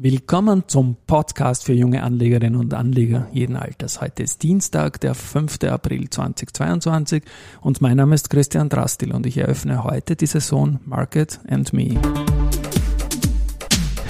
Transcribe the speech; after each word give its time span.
Willkommen 0.00 0.62
zum 0.68 0.96
Podcast 1.08 1.64
für 1.64 1.72
junge 1.72 2.04
Anlegerinnen 2.04 2.60
und 2.60 2.72
Anleger 2.72 3.26
jeden 3.32 3.56
Alters. 3.56 4.00
Heute 4.00 4.22
ist 4.22 4.44
Dienstag, 4.44 5.00
der 5.00 5.16
5. 5.16 5.64
April 5.64 6.08
2022 6.08 7.24
und 7.62 7.80
mein 7.80 7.96
Name 7.96 8.14
ist 8.14 8.30
Christian 8.30 8.68
Drastil 8.68 9.12
und 9.12 9.26
ich 9.26 9.38
eröffne 9.38 9.82
heute 9.82 10.14
die 10.14 10.26
Saison 10.26 10.78
Market 10.84 11.40
and 11.48 11.72
Me. 11.72 12.00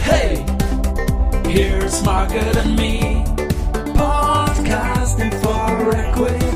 Hey, 0.02 0.44
here's 1.48 2.04
Market 2.04 2.54
and 2.58 2.76
Me, 2.76 3.24
podcasting 3.94 5.32
for 5.40 5.94
equity. 5.94 6.47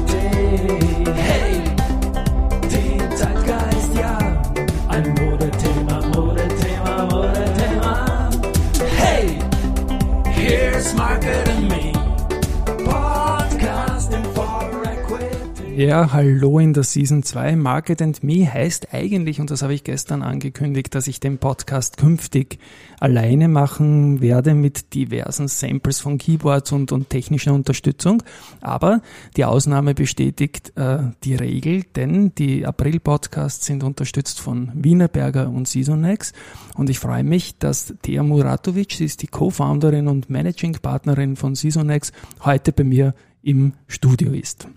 Ja, 15.82 16.13
hallo 16.13 16.61
in 16.61 16.75
der 16.75 16.85
Season 16.85 17.25
2. 17.25 17.57
Market 17.57 18.00
and 18.03 18.22
Me 18.22 18.49
heißt 18.49 18.95
eigentlich, 18.95 19.41
und 19.41 19.50
das 19.50 19.63
habe 19.63 19.75
ich 19.75 19.82
gestern 19.82 20.22
angekündigt, 20.22 20.95
dass 20.95 21.08
ich 21.08 21.18
den 21.18 21.39
Podcast 21.39 21.96
künftig 21.96 22.61
alleine 23.00 23.49
machen 23.49 24.21
werde 24.21 24.55
mit 24.55 24.95
diversen 24.95 25.49
Samples 25.49 25.99
von 25.99 26.18
Keyboards 26.18 26.71
und, 26.71 26.93
und 26.93 27.11
technischer 27.11 27.53
Unterstützung. 27.53 28.22
Aber 28.61 29.03
die 29.36 29.45
Ausnahme 29.45 29.93
bestätigt 29.95 30.72
äh, 30.77 30.99
die 31.25 31.35
Regel, 31.35 31.83
denn 31.96 32.33
die 32.36 32.64
April-Podcasts 32.64 33.67
sind 33.67 33.83
unterstützt 33.83 34.39
von 34.39 34.70
Wienerberger 34.77 35.48
und 35.48 35.67
Seasonex. 35.67 36.33
Und 36.77 36.91
ich 36.91 37.00
freue 37.00 37.25
mich, 37.25 37.58
dass 37.58 37.92
Thea 38.03 38.22
Muratovic, 38.22 38.92
sie 38.92 39.06
ist 39.06 39.20
die 39.20 39.27
Co-Founderin 39.27 40.06
und 40.06 40.30
Managing 40.30 40.75
Partnerin 40.80 41.34
von 41.34 41.56
Seasonex, 41.56 42.12
heute 42.44 42.70
bei 42.70 42.84
mir 42.84 43.16
im 43.42 43.72
Studio 43.88 44.30
ist. 44.30 44.69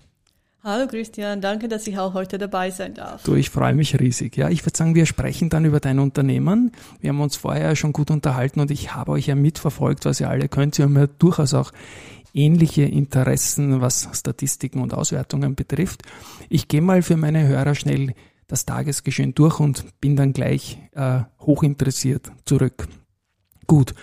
Hallo 0.66 0.88
Christian, 0.88 1.40
danke, 1.40 1.68
dass 1.68 1.86
ich 1.86 1.96
auch 1.96 2.14
heute 2.14 2.38
dabei 2.38 2.72
sein 2.72 2.92
darf. 2.92 3.22
Du, 3.22 3.36
ich 3.36 3.50
freue 3.50 3.72
mich 3.72 4.00
riesig. 4.00 4.36
Ja, 4.36 4.48
ich 4.48 4.66
würde 4.66 4.76
sagen, 4.76 4.96
wir 4.96 5.06
sprechen 5.06 5.48
dann 5.48 5.64
über 5.64 5.78
dein 5.78 6.00
Unternehmen. 6.00 6.72
Wir 7.00 7.10
haben 7.10 7.20
uns 7.20 7.36
vorher 7.36 7.76
schon 7.76 7.92
gut 7.92 8.10
unterhalten 8.10 8.58
und 8.58 8.72
ich 8.72 8.92
habe 8.92 9.12
euch 9.12 9.28
ja 9.28 9.36
mitverfolgt, 9.36 10.06
was 10.06 10.18
ihr 10.18 10.28
alle 10.28 10.48
könnt. 10.48 10.76
Wir 10.76 10.86
haben 10.86 10.96
ja 10.96 11.06
durchaus 11.06 11.54
auch 11.54 11.70
ähnliche 12.34 12.82
Interessen, 12.82 13.80
was 13.80 14.08
Statistiken 14.12 14.80
und 14.80 14.92
Auswertungen 14.92 15.54
betrifft. 15.54 16.02
Ich 16.48 16.66
gehe 16.66 16.82
mal 16.82 17.02
für 17.02 17.16
meine 17.16 17.46
Hörer 17.46 17.76
schnell 17.76 18.14
das 18.48 18.66
Tagesgeschehen 18.66 19.36
durch 19.36 19.60
und 19.60 19.84
bin 20.00 20.16
dann 20.16 20.32
gleich 20.32 20.80
äh, 20.96 21.20
hochinteressiert 21.38 22.32
zurück. 22.44 22.88
Gut, 23.68 23.94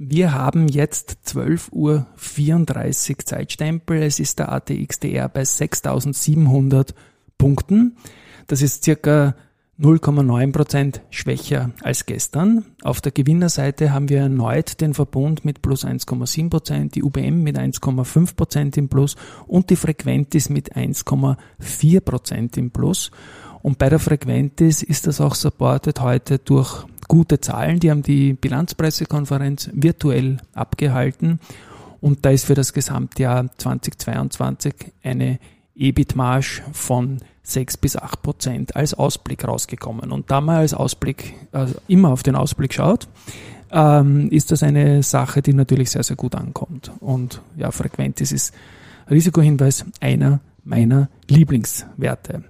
wir 0.00 0.32
haben 0.32 0.68
jetzt 0.68 1.18
12.34 1.26 1.72
Uhr 1.72 3.18
Zeitstempel. 3.24 4.00
Es 4.00 4.20
ist 4.20 4.38
der 4.38 4.52
ATXDR 4.52 5.28
bei 5.28 5.44
6700 5.44 6.94
Punkten. 7.36 7.96
Das 8.46 8.62
ist 8.62 8.84
circa 8.84 9.34
0,9% 9.80 11.00
schwächer 11.10 11.72
als 11.82 12.06
gestern. 12.06 12.64
Auf 12.82 13.00
der 13.00 13.10
Gewinnerseite 13.10 13.92
haben 13.92 14.08
wir 14.08 14.20
erneut 14.20 14.80
den 14.80 14.94
Verbund 14.94 15.44
mit 15.44 15.62
plus 15.62 15.84
1,7%, 15.84 16.92
die 16.92 17.02
UBM 17.02 17.42
mit 17.42 17.58
1,5% 17.58 18.78
im 18.78 18.88
Plus 18.88 19.16
und 19.48 19.68
die 19.70 19.76
Frequentis 19.76 20.48
mit 20.48 20.76
1,4% 20.76 22.56
im 22.56 22.70
Plus. 22.70 23.10
Und 23.62 23.78
bei 23.78 23.88
der 23.88 23.98
Frequentis 23.98 24.84
ist 24.84 25.08
das 25.08 25.20
auch 25.20 25.34
supported 25.34 26.00
heute 26.00 26.38
durch 26.38 26.86
gute 27.08 27.40
Zahlen. 27.40 27.80
Die 27.80 27.90
haben 27.90 28.02
die 28.02 28.34
Bilanzpressekonferenz 28.34 29.70
virtuell 29.72 30.38
abgehalten 30.54 31.40
und 32.00 32.24
da 32.24 32.30
ist 32.30 32.44
für 32.44 32.54
das 32.54 32.72
Gesamtjahr 32.72 33.46
2022 33.56 34.74
eine 35.02 35.38
EBIT-Marge 35.74 36.62
von 36.72 37.18
6 37.42 37.78
bis 37.78 37.96
8 37.96 38.22
Prozent 38.22 38.76
als 38.76 38.94
Ausblick 38.94 39.46
rausgekommen. 39.46 40.12
Und 40.12 40.30
da 40.30 40.40
man 40.40 40.56
als 40.56 40.74
Ausblick 40.74 41.34
also 41.52 41.74
immer 41.88 42.10
auf 42.10 42.22
den 42.22 42.36
Ausblick 42.36 42.74
schaut, 42.74 43.08
ähm, 43.70 44.30
ist 44.30 44.50
das 44.50 44.62
eine 44.62 45.02
Sache, 45.02 45.42
die 45.42 45.54
natürlich 45.54 45.90
sehr, 45.90 46.02
sehr 46.02 46.16
gut 46.16 46.34
ankommt. 46.34 46.92
Und 47.00 47.42
ja, 47.56 47.70
Frequentis 47.70 48.32
ist 48.32 48.54
Risikohinweis 49.10 49.86
einer 50.00 50.40
meiner 50.64 51.08
Lieblingswerte. 51.28 52.44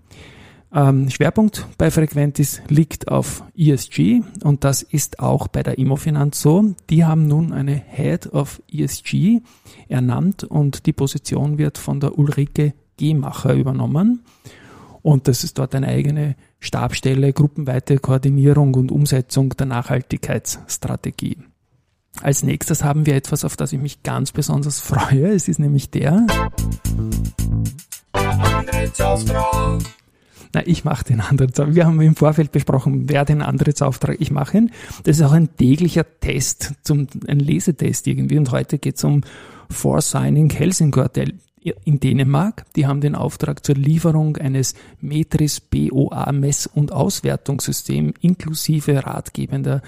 Ähm, 0.72 1.08
Schwerpunkt 1.08 1.66
bei 1.78 1.90
Frequentis 1.90 2.60
liegt 2.68 3.08
auf 3.08 3.42
ESG 3.56 4.20
und 4.44 4.64
das 4.64 4.82
ist 4.82 5.20
auch 5.20 5.48
bei 5.48 5.62
der 5.62 5.78
Immofinanz 5.78 6.42
so. 6.42 6.74
Die 6.90 7.04
haben 7.04 7.26
nun 7.26 7.52
eine 7.52 7.74
Head 7.74 8.32
of 8.34 8.62
ESG 8.70 9.40
ernannt 9.88 10.44
und 10.44 10.84
die 10.84 10.92
Position 10.92 11.56
wird 11.56 11.78
von 11.78 12.00
der 12.00 12.18
Ulrike 12.18 12.74
Gehmacher 12.98 13.54
übernommen. 13.54 14.24
Und 15.00 15.26
das 15.26 15.42
ist 15.42 15.58
dort 15.58 15.74
eine 15.74 15.88
eigene 15.88 16.36
Stabstelle, 16.58 17.32
gruppenweite 17.32 17.98
Koordinierung 17.98 18.74
und 18.74 18.92
Umsetzung 18.92 19.50
der 19.50 19.66
Nachhaltigkeitsstrategie. 19.66 21.38
Als 22.20 22.42
nächstes 22.42 22.84
haben 22.84 23.06
wir 23.06 23.14
etwas, 23.14 23.44
auf 23.44 23.56
das 23.56 23.72
ich 23.72 23.80
mich 23.80 24.02
ganz 24.02 24.32
besonders 24.32 24.80
freue. 24.80 25.28
Es 25.28 25.48
ist 25.48 25.60
nämlich 25.60 25.90
der 25.90 26.26
na, 30.53 30.66
ich 30.66 30.84
mache 30.84 31.04
den 31.04 31.20
Antrittsauftrag. 31.20 31.75
Wir 31.75 31.86
haben 31.86 32.00
im 32.00 32.16
Vorfeld 32.16 32.53
besprochen, 32.53 33.09
wer 33.09 33.25
den 33.25 33.42
Antrittsauftrag, 33.42 34.16
ich 34.20 34.31
mache 34.31 34.59
ihn. 34.59 34.70
Das 35.04 35.19
ist 35.19 35.22
auch 35.22 35.32
ein 35.32 35.56
täglicher 35.56 36.06
Test, 36.20 36.75
zum, 36.82 37.06
ein 37.26 37.38
Lesetest 37.38 38.06
irgendwie. 38.06 38.38
Und 38.38 38.50
heute 38.50 38.78
geht 38.78 38.97
es 38.97 39.04
um 39.04 39.22
Forsigning 39.70 40.50
Helsingor 40.50 41.10
in 41.84 42.00
Dänemark. 42.00 42.64
Die 42.76 42.87
haben 42.87 43.00
den 43.00 43.14
Auftrag 43.14 43.64
zur 43.64 43.75
Lieferung 43.75 44.37
eines 44.37 44.75
Metris 45.00 45.60
BOA 45.60 46.32
Mess- 46.32 46.66
und 46.66 46.92
Auswertungssystem 46.92 48.14
inklusive 48.20 49.04
ratgebender 49.04 49.82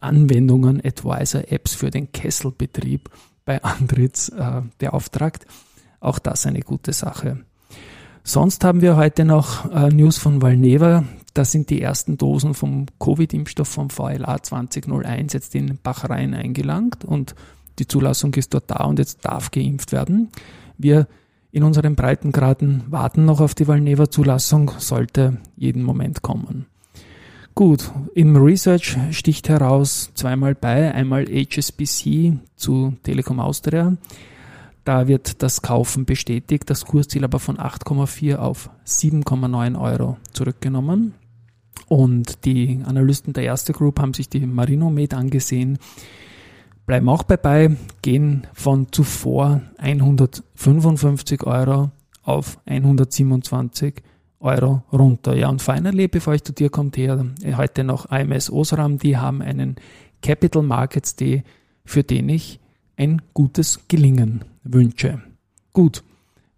Anwendungen, 0.00 0.82
Advisor-Apps 0.84 1.74
für 1.74 1.90
den 1.90 2.12
Kesselbetrieb 2.12 3.10
bei 3.44 3.62
Andritz 3.62 4.28
äh, 4.28 4.62
beauftragt. 4.78 5.46
Auch 6.00 6.18
das 6.18 6.46
eine 6.46 6.60
gute 6.60 6.92
Sache. 6.92 7.44
Sonst 8.28 8.64
haben 8.64 8.80
wir 8.80 8.96
heute 8.96 9.24
noch 9.24 9.70
äh, 9.70 9.88
News 9.88 10.18
von 10.18 10.42
Valneva. 10.42 11.04
Da 11.32 11.44
sind 11.44 11.70
die 11.70 11.80
ersten 11.80 12.18
Dosen 12.18 12.54
vom 12.54 12.86
Covid-Impfstoff 12.98 13.68
vom 13.68 13.88
VLA 13.88 14.42
2001 14.42 15.32
jetzt 15.32 15.54
in 15.54 15.78
Bachrhein 15.80 16.34
eingelangt 16.34 17.04
und 17.04 17.36
die 17.78 17.86
Zulassung 17.86 18.34
ist 18.34 18.52
dort 18.52 18.68
da 18.68 18.82
und 18.82 18.98
jetzt 18.98 19.24
darf 19.24 19.52
geimpft 19.52 19.92
werden. 19.92 20.30
Wir 20.76 21.06
in 21.52 21.62
unseren 21.62 21.94
Breitengraden 21.94 22.82
warten 22.88 23.26
noch 23.26 23.40
auf 23.40 23.54
die 23.54 23.68
Valneva-Zulassung, 23.68 24.72
sollte 24.78 25.36
jeden 25.56 25.84
Moment 25.84 26.22
kommen. 26.22 26.66
Gut, 27.54 27.92
im 28.16 28.34
Research 28.34 28.96
sticht 29.12 29.48
heraus 29.48 30.10
zweimal 30.14 30.56
bei, 30.56 30.92
einmal 30.92 31.26
HSBC 31.26 32.38
zu 32.56 32.94
Telekom 33.04 33.38
Austria. 33.38 33.96
Da 34.86 35.08
wird 35.08 35.42
das 35.42 35.62
Kaufen 35.62 36.04
bestätigt, 36.04 36.70
das 36.70 36.84
Kursziel 36.84 37.24
aber 37.24 37.40
von 37.40 37.56
8,4 37.56 38.36
auf 38.36 38.70
7,9 38.86 39.76
Euro 39.76 40.16
zurückgenommen. 40.32 41.14
Und 41.88 42.44
die 42.44 42.80
Analysten 42.84 43.32
der 43.32 43.42
Erste 43.42 43.72
Group 43.72 43.98
haben 43.98 44.14
sich 44.14 44.28
die 44.28 44.46
Marinomed 44.46 45.12
angesehen, 45.12 45.78
bleiben 46.86 47.08
auch 47.08 47.24
dabei, 47.24 47.76
gehen 48.00 48.46
von 48.52 48.92
zuvor 48.92 49.60
155 49.78 51.42
Euro 51.42 51.90
auf 52.22 52.60
127 52.66 54.04
Euro 54.38 54.84
runter. 54.92 55.34
Ja, 55.34 55.48
und 55.48 55.62
finally, 55.62 56.06
bevor 56.06 56.34
ich 56.34 56.44
zu 56.44 56.52
dir 56.52 56.70
kommt, 56.70 56.96
her, 56.96 57.26
heute 57.56 57.82
noch 57.82 58.08
AMS 58.08 58.52
Osram, 58.52 58.98
die 58.98 59.16
haben 59.16 59.42
einen 59.42 59.74
Capital 60.22 60.62
Markets 60.62 61.16
Day, 61.16 61.42
für 61.84 62.04
den 62.04 62.28
ich 62.28 62.60
ein 62.96 63.20
gutes 63.34 63.88
Gelingen 63.88 64.44
wünsche. 64.72 65.22
Gut, 65.72 66.02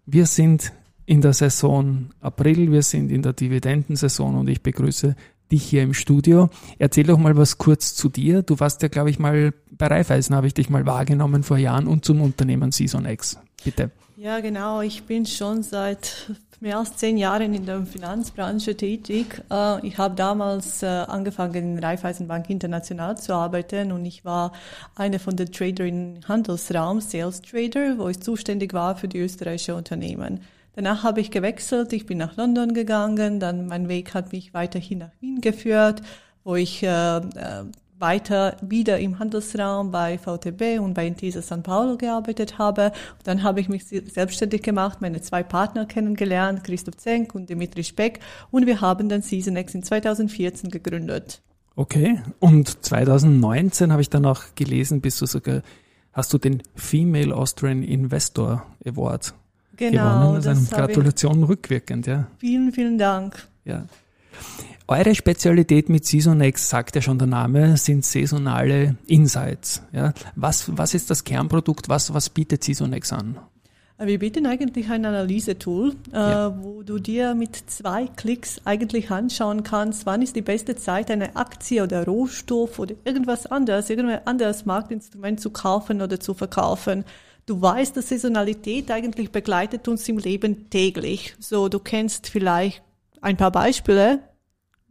wir 0.05 0.25
sind 0.25 0.71
in 1.05 1.21
der 1.21 1.33
Saison 1.33 2.09
April, 2.21 2.71
wir 2.71 2.83
sind 2.83 3.11
in 3.11 3.21
der 3.21 3.33
Dividendensaison 3.33 4.35
und 4.35 4.47
ich 4.47 4.61
begrüße 4.61 5.15
dich 5.51 5.63
hier 5.63 5.83
im 5.83 5.93
Studio. 5.93 6.49
Erzähl 6.77 7.05
doch 7.05 7.17
mal 7.17 7.35
was 7.35 7.57
kurz 7.57 7.95
zu 7.95 8.09
dir. 8.09 8.43
Du 8.43 8.59
warst 8.59 8.81
ja, 8.81 8.87
glaube 8.87 9.09
ich, 9.09 9.19
mal 9.19 9.53
bei 9.71 9.87
Raiffeisen, 9.87 10.35
habe 10.35 10.47
ich 10.47 10.53
dich 10.53 10.69
mal 10.69 10.85
wahrgenommen 10.85 11.43
vor 11.43 11.57
Jahren 11.57 11.87
und 11.87 12.05
zum 12.05 12.21
Unternehmen 12.21 12.71
Season 12.71 13.05
X. 13.05 13.39
Bitte. 13.63 13.91
Ja, 14.21 14.41
genau. 14.41 14.81
Ich 14.81 15.03
bin 15.03 15.25
schon 15.25 15.63
seit 15.63 16.29
mehr 16.59 16.77
als 16.77 16.97
zehn 16.97 17.17
Jahren 17.17 17.53
in 17.53 17.65
der 17.65 17.85
Finanzbranche 17.85 18.75
tätig. 18.75 19.41
Äh, 19.49 19.87
ich 19.87 19.97
habe 19.97 20.13
damals 20.13 20.83
äh, 20.83 20.87
angefangen, 20.87 21.77
in 21.77 21.79
Raiffeisenbank 21.79 22.49
International 22.49 23.17
zu 23.17 23.33
arbeiten 23.33 23.93
und 23.93 24.03
ich 24.03 24.25
war 24.25 24.51
eine 24.93 25.19
von 25.19 25.37
den 25.37 25.49
Trader 25.53 25.85
im 25.85 26.19
Handelsraum, 26.27 26.99
Sales 26.99 27.41
Trader, 27.41 27.97
wo 27.97 28.09
ich 28.09 28.19
zuständig 28.19 28.73
war 28.73 28.97
für 28.97 29.07
die 29.07 29.19
österreichische 29.19 29.73
Unternehmen. 29.73 30.41
Danach 30.75 31.03
habe 31.03 31.21
ich 31.21 31.31
gewechselt, 31.31 31.93
ich 31.93 32.05
bin 32.05 32.17
nach 32.17 32.35
London 32.35 32.73
gegangen, 32.73 33.39
dann 33.39 33.67
mein 33.67 33.87
Weg 33.87 34.13
hat 34.13 34.33
mich 34.33 34.53
weiterhin 34.53 34.97
nach 34.97 35.11
Wien 35.21 35.39
geführt, 35.39 36.01
wo 36.43 36.57
ich 36.57 36.83
äh, 36.83 37.21
weiter 37.99 38.57
wieder 38.61 38.99
im 38.99 39.19
Handelsraum 39.19 39.91
bei 39.91 40.17
VTB 40.17 40.79
und 40.79 40.93
bei 40.93 41.07
Intesa 41.07 41.41
San 41.41 41.63
Paulo 41.63 41.97
gearbeitet 41.97 42.57
habe. 42.57 42.91
dann 43.23 43.43
habe 43.43 43.59
ich 43.59 43.69
mich 43.69 43.85
selbstständig 43.85 44.61
gemacht, 44.61 45.01
meine 45.01 45.21
zwei 45.21 45.43
Partner 45.43 45.85
kennengelernt, 45.85 46.63
Christoph 46.63 46.97
Zenk 46.97 47.35
und 47.35 47.49
Dimitri 47.49 47.83
Speck. 47.83 48.19
Und 48.51 48.65
wir 48.65 48.81
haben 48.81 49.09
dann 49.09 49.21
SeasonX 49.21 49.75
in 49.75 49.83
2014 49.83 50.69
gegründet. 50.69 51.41
Okay. 51.75 52.21
Und 52.39 52.83
2019 52.83 53.91
habe 53.91 54.01
ich 54.01 54.09
dann 54.09 54.25
auch 54.25 54.41
gelesen, 54.55 55.01
bist 55.01 55.21
du 55.21 55.25
sogar, 55.25 55.61
hast 56.13 56.33
du 56.33 56.37
den 56.37 56.63
Female 56.75 57.35
Austrian 57.35 57.83
Investor 57.83 58.65
Award 58.85 59.33
genau, 59.77 60.33
gewonnen. 60.33 60.47
Also 60.47 60.75
Gratulation 60.75 61.43
rückwirkend, 61.43 62.07
ja. 62.07 62.27
Vielen, 62.37 62.71
vielen 62.71 62.97
Dank. 62.97 63.47
Ja. 63.65 63.85
Eure 64.91 65.13
Spezialität 65.13 65.87
mit 65.87 66.03
Seasonex, 66.03 66.67
sagt 66.67 66.95
ja 66.95 67.03
schon 67.03 67.19
der 67.19 67.27
Name, 67.27 67.77
sind 67.77 68.03
saisonale 68.03 68.95
Insights. 69.05 69.83
Ja? 69.91 70.13
Was, 70.35 70.75
was 70.75 70.95
ist 70.95 71.11
das 71.11 71.23
Kernprodukt? 71.23 71.89
Was, 71.89 72.11
was 72.11 72.31
bietet 72.31 72.63
Seasonex 72.63 73.13
an? 73.13 73.37
Wir 73.99 74.17
bieten 74.17 74.47
eigentlich 74.47 74.89
ein 74.89 75.05
Analyse-Tool, 75.05 75.93
äh, 76.11 76.15
ja. 76.15 76.63
wo 76.63 76.81
du 76.81 76.97
dir 76.97 77.35
mit 77.35 77.55
zwei 77.67 78.07
Klicks 78.07 78.61
eigentlich 78.65 79.11
anschauen 79.11 79.61
kannst, 79.61 80.07
wann 80.07 80.23
ist 80.23 80.35
die 80.35 80.41
beste 80.41 80.75
Zeit, 80.75 81.11
eine 81.11 81.35
Aktie 81.35 81.83
oder 81.83 82.05
Rohstoff 82.05 82.79
oder 82.79 82.95
irgendwas 83.03 83.45
anderes, 83.45 83.91
irgendein 83.91 84.25
anderes 84.25 84.65
Marktinstrument 84.65 85.39
zu 85.39 85.51
kaufen 85.51 86.01
oder 86.01 86.19
zu 86.19 86.33
verkaufen. 86.33 87.05
Du 87.45 87.61
weißt, 87.61 87.95
dass 87.95 88.09
Saisonalität 88.09 88.89
eigentlich 88.89 89.31
begleitet 89.31 89.87
uns 89.87 90.09
im 90.09 90.17
Leben 90.17 90.71
täglich. 90.71 91.35
So, 91.39 91.69
du 91.69 91.77
kennst 91.77 92.27
vielleicht 92.27 92.81
ein 93.21 93.37
paar 93.37 93.51
Beispiele, 93.51 94.21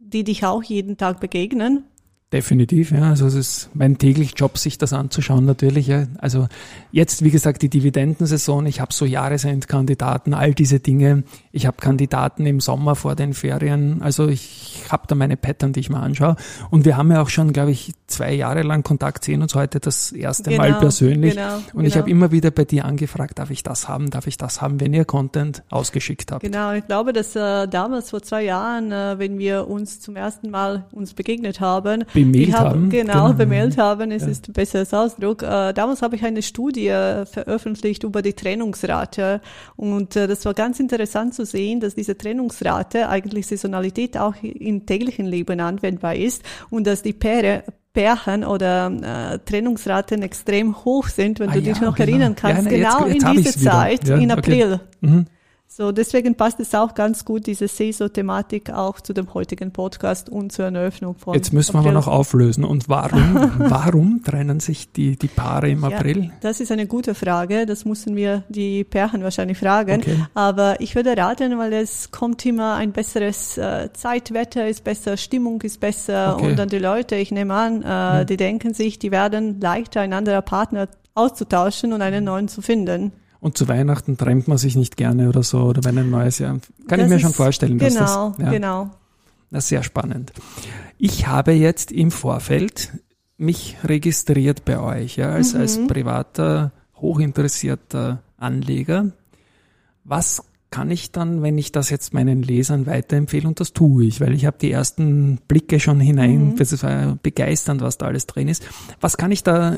die 0.09 0.23
dich 0.23 0.45
auch 0.45 0.63
jeden 0.63 0.97
Tag 0.97 1.19
begegnen. 1.19 1.83
Definitiv, 2.31 2.91
ja. 2.91 3.09
Also 3.09 3.25
es 3.25 3.33
ist 3.33 3.69
mein 3.73 3.97
täglich 3.97 4.33
Job, 4.35 4.59
sich 4.59 4.77
das 4.77 4.93
anzuschauen 4.93 5.45
natürlich. 5.45 5.87
Ja. 5.87 6.05
Also 6.19 6.47
jetzt, 6.91 7.23
wie 7.23 7.31
gesagt, 7.31 7.63
die 7.63 7.69
Dividendensaison. 7.69 8.67
Ich 8.67 8.81
habe 8.81 8.93
so 8.93 9.05
Jahresendkandidaten, 9.05 10.35
all 10.35 10.53
diese 10.53 10.79
Dinge. 10.79 11.23
Ich 11.51 11.65
habe 11.65 11.77
Kandidaten 11.77 12.45
im 12.45 12.59
Sommer 12.59 12.95
vor 12.95 13.15
den 13.15 13.33
Ferien. 13.33 14.03
Also 14.03 14.27
ich 14.27 14.83
habe 14.89 15.05
da 15.07 15.15
meine 15.15 15.37
Pattern, 15.37 15.73
die 15.73 15.79
ich 15.79 15.89
mir 15.89 16.01
anschaue. 16.01 16.35
Und 16.69 16.85
wir 16.85 16.97
haben 16.97 17.11
ja 17.11 17.23
auch 17.23 17.29
schon, 17.29 17.51
glaube 17.51 17.71
ich, 17.71 17.93
zwei 18.05 18.33
Jahre 18.33 18.61
lang 18.61 18.83
Kontakt, 18.83 19.23
sehen 19.23 19.41
uns 19.41 19.55
heute 19.55 19.79
das 19.79 20.11
erste 20.11 20.51
genau, 20.51 20.63
Mal 20.63 20.73
persönlich. 20.75 21.35
Genau, 21.35 21.55
und 21.55 21.63
genau. 21.73 21.85
ich 21.85 21.97
habe 21.97 22.11
immer 22.11 22.31
wieder 22.31 22.51
bei 22.51 22.65
dir 22.65 22.85
angefragt, 22.85 23.39
darf 23.39 23.49
ich 23.49 23.63
das 23.63 23.87
haben, 23.87 24.11
darf 24.11 24.27
ich 24.27 24.37
das 24.37 24.61
haben, 24.61 24.79
wenn 24.79 24.93
ihr 24.93 25.05
Content 25.05 25.63
ausgeschickt 25.69 26.31
habt. 26.31 26.43
Genau, 26.43 26.73
ich 26.73 26.85
glaube, 26.85 27.11
dass 27.11 27.35
äh, 27.35 27.67
damals 27.67 28.11
vor 28.11 28.21
zwei 28.21 28.43
Jahren, 28.43 28.91
äh, 28.91 29.17
wenn 29.17 29.39
wir 29.39 29.67
uns 29.67 29.99
zum 29.99 30.15
ersten 30.15 30.51
Mal 30.51 30.85
uns 30.91 31.13
begegnet 31.15 31.59
haben, 31.59 32.05
bemailt 32.23 32.53
hab, 32.53 32.67
haben. 32.67 32.89
Genau, 32.89 33.13
genau. 33.13 33.33
bemailt 33.33 33.77
haben, 33.77 34.11
es 34.11 34.23
ja. 34.23 34.29
ist 34.29 34.49
ein 34.49 34.53
besseres 34.53 34.93
Ausdruck. 34.93 35.43
Äh, 35.43 35.73
damals 35.73 36.01
habe 36.01 36.15
ich 36.15 36.23
eine 36.23 36.41
Studie 36.41 36.89
veröffentlicht 37.25 38.03
über 38.03 38.21
die 38.21 38.33
Trennungsrate 38.33 39.41
und 39.75 40.15
äh, 40.15 40.27
das 40.27 40.45
war 40.45 40.53
ganz 40.53 40.79
interessant 40.79 41.33
zu 41.33 41.45
sehen, 41.45 41.79
dass 41.79 41.95
diese 41.95 42.17
Trennungsrate 42.17 43.09
eigentlich 43.09 43.47
Saisonalität 43.47 44.17
auch 44.17 44.35
im 44.41 44.85
täglichen 44.85 45.25
Leben 45.25 45.59
anwendbar 45.59 46.15
ist 46.15 46.43
und 46.69 46.87
dass 46.87 47.01
die 47.01 47.13
Paare 47.13 47.63
Pärchen 47.93 48.45
oder 48.45 48.91
äh, 48.91 49.39
Trennungsraten 49.39 50.21
extrem 50.21 50.85
hoch 50.85 51.07
sind, 51.07 51.39
wenn 51.39 51.49
ah, 51.49 51.53
du 51.53 51.61
dich 51.61 51.81
noch 51.81 51.95
genau. 51.95 52.09
erinnern 52.09 52.35
kannst, 52.35 52.65
ja, 52.65 52.69
genau 52.69 53.07
jetzt, 53.07 53.23
jetzt 53.23 53.25
in 53.25 53.37
dieser 53.37 53.71
Zeit, 53.71 54.07
ja, 54.07 54.15
in 54.15 54.31
April. 54.31 54.73
Okay. 54.73 54.83
Mhm. 55.01 55.25
So, 55.71 55.91
deswegen 55.91 56.33
passt 56.33 56.59
es 56.59 56.73
auch 56.73 56.95
ganz 56.95 57.23
gut, 57.25 57.45
diese 57.45 57.67
CESO-Thematik 57.67 58.71
auch 58.71 58.99
zu 59.01 59.13
dem 59.13 59.31
heutigen 59.35 59.71
Podcast 59.71 60.27
und 60.27 60.51
zur 60.51 60.65
Eröffnung 60.65 61.15
von. 61.15 61.35
Jetzt 61.35 61.53
müssen 61.53 61.73
wir 61.73 61.81
aber 61.81 61.91
noch 61.91 62.07
auflösen. 62.07 62.63
Und 62.65 62.89
warum, 62.89 63.51
warum 63.59 64.23
trennen 64.23 64.59
sich 64.59 64.91
die, 64.91 65.15
die 65.15 65.27
Paare 65.27 65.69
im 65.69 65.83
April? 65.83 66.23
Ja, 66.23 66.31
das 66.41 66.59
ist 66.59 66.71
eine 66.71 66.87
gute 66.87 67.13
Frage. 67.13 67.67
Das 67.67 67.85
müssen 67.85 68.15
wir 68.15 68.43
die 68.49 68.83
Pärchen 68.83 69.21
wahrscheinlich 69.21 69.59
fragen. 69.59 70.01
Okay. 70.01 70.17
Aber 70.33 70.81
ich 70.81 70.95
würde 70.95 71.15
raten, 71.15 71.55
weil 71.59 71.73
es 71.73 72.09
kommt 72.09 72.43
immer 72.47 72.73
ein 72.73 72.91
besseres 72.91 73.59
äh, 73.59 73.93
Zeitwetter, 73.93 74.67
ist 74.67 74.83
besser, 74.83 75.17
Stimmung 75.17 75.61
ist 75.61 75.79
besser 75.79 76.33
okay. 76.35 76.47
und 76.47 76.57
dann 76.57 76.69
die 76.69 76.79
Leute, 76.79 77.15
ich 77.15 77.29
nehme 77.29 77.53
an, 77.53 77.83
äh, 77.83 78.21
mhm. 78.21 78.25
die 78.25 78.37
denken 78.37 78.73
sich, 78.73 78.97
die 78.97 79.11
werden 79.11 79.61
leichter 79.61 80.01
ein 80.01 80.13
anderer 80.13 80.41
Partner 80.41 80.87
auszutauschen 81.13 81.93
und 81.93 82.01
einen 82.01 82.23
neuen 82.23 82.47
zu 82.47 82.63
finden. 82.63 83.11
Und 83.41 83.57
zu 83.57 83.67
Weihnachten 83.67 84.17
trennt 84.17 84.47
man 84.47 84.57
sich 84.57 84.75
nicht 84.75 84.97
gerne 84.97 85.29
oder 85.29 85.43
so, 85.43 85.61
oder 85.61 85.83
wenn 85.83 85.97
ein 85.97 86.09
neues 86.09 86.39
Jahr. 86.39 86.59
Kann 86.87 86.99
das 86.99 87.03
ich 87.03 87.09
mir 87.09 87.19
schon 87.19 87.33
vorstellen, 87.33 87.79
dass 87.79 87.93
genau, 87.93 88.29
das. 88.37 88.45
Ja, 88.45 88.51
genau. 88.51 88.89
Das 89.51 89.63
ist 89.65 89.69
sehr 89.69 89.83
spannend. 89.83 90.33
Ich 90.97 91.27
habe 91.27 91.53
jetzt 91.53 91.91
im 91.91 92.11
Vorfeld 92.11 92.91
mich 93.37 93.77
registriert 93.83 94.65
bei 94.65 94.79
euch, 94.79 95.15
ja, 95.15 95.31
als, 95.31 95.53
mhm. 95.53 95.61
als 95.61 95.87
privater, 95.87 96.71
hochinteressierter 96.97 98.21
Anleger. 98.37 99.11
Was 100.03 100.43
kann 100.71 100.91
ich 100.91 101.11
dann, 101.11 101.41
wenn 101.41 101.57
ich 101.57 101.71
das 101.71 101.89
jetzt 101.89 102.13
meinen 102.13 102.43
Lesern 102.43 102.85
weiterempfehle, 102.85 103.47
und 103.47 103.59
das 103.59 103.73
tue 103.73 104.05
ich, 104.05 104.21
weil 104.21 104.33
ich 104.33 104.45
habe 104.45 104.57
die 104.59 104.71
ersten 104.71 105.39
Blicke 105.47 105.79
schon 105.79 105.99
hinein, 105.99 106.49
mhm. 106.49 106.55
das 106.57 106.83
war 106.83 107.17
begeisternd, 107.23 107.81
was 107.81 107.97
da 107.97 108.07
alles 108.07 108.27
drin 108.27 108.47
ist. 108.47 108.67
Was 108.99 109.17
kann 109.17 109.31
ich 109.31 109.43
da 109.43 109.77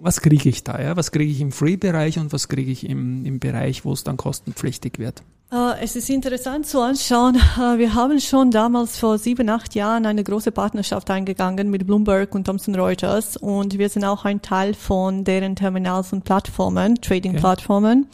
was 0.00 0.20
kriege 0.20 0.48
ich 0.48 0.64
da? 0.64 0.80
Ja? 0.80 0.96
Was 0.96 1.12
kriege 1.12 1.30
ich 1.30 1.40
im 1.40 1.52
Free-Bereich 1.52 2.18
und 2.18 2.32
was 2.32 2.48
kriege 2.48 2.70
ich 2.70 2.88
im, 2.88 3.24
im 3.24 3.38
Bereich, 3.38 3.84
wo 3.84 3.92
es 3.92 4.04
dann 4.04 4.16
kostenpflichtig 4.16 4.98
wird? 4.98 5.22
Äh, 5.52 5.82
es 5.82 5.96
ist 5.96 6.08
interessant 6.10 6.66
zu 6.66 6.80
anschauen. 6.80 7.36
Äh, 7.60 7.78
wir 7.78 7.94
haben 7.94 8.20
schon 8.20 8.50
damals 8.50 8.96
vor 8.96 9.18
sieben, 9.18 9.48
acht 9.48 9.74
Jahren 9.74 10.06
eine 10.06 10.24
große 10.24 10.52
Partnerschaft 10.52 11.10
eingegangen 11.10 11.68
mit 11.68 11.86
Bloomberg 11.86 12.34
und 12.34 12.44
Thomson 12.44 12.74
Reuters 12.74 13.36
und 13.36 13.76
wir 13.76 13.88
sind 13.88 14.04
auch 14.04 14.24
ein 14.24 14.40
Teil 14.40 14.74
von 14.74 15.24
deren 15.24 15.56
Terminals 15.56 16.12
und 16.12 16.24
Plattformen, 16.24 17.00
Trading-Plattformen. 17.00 18.06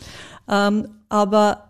Okay. 0.46 0.68
Ähm, 0.68 0.88
aber 1.08 1.65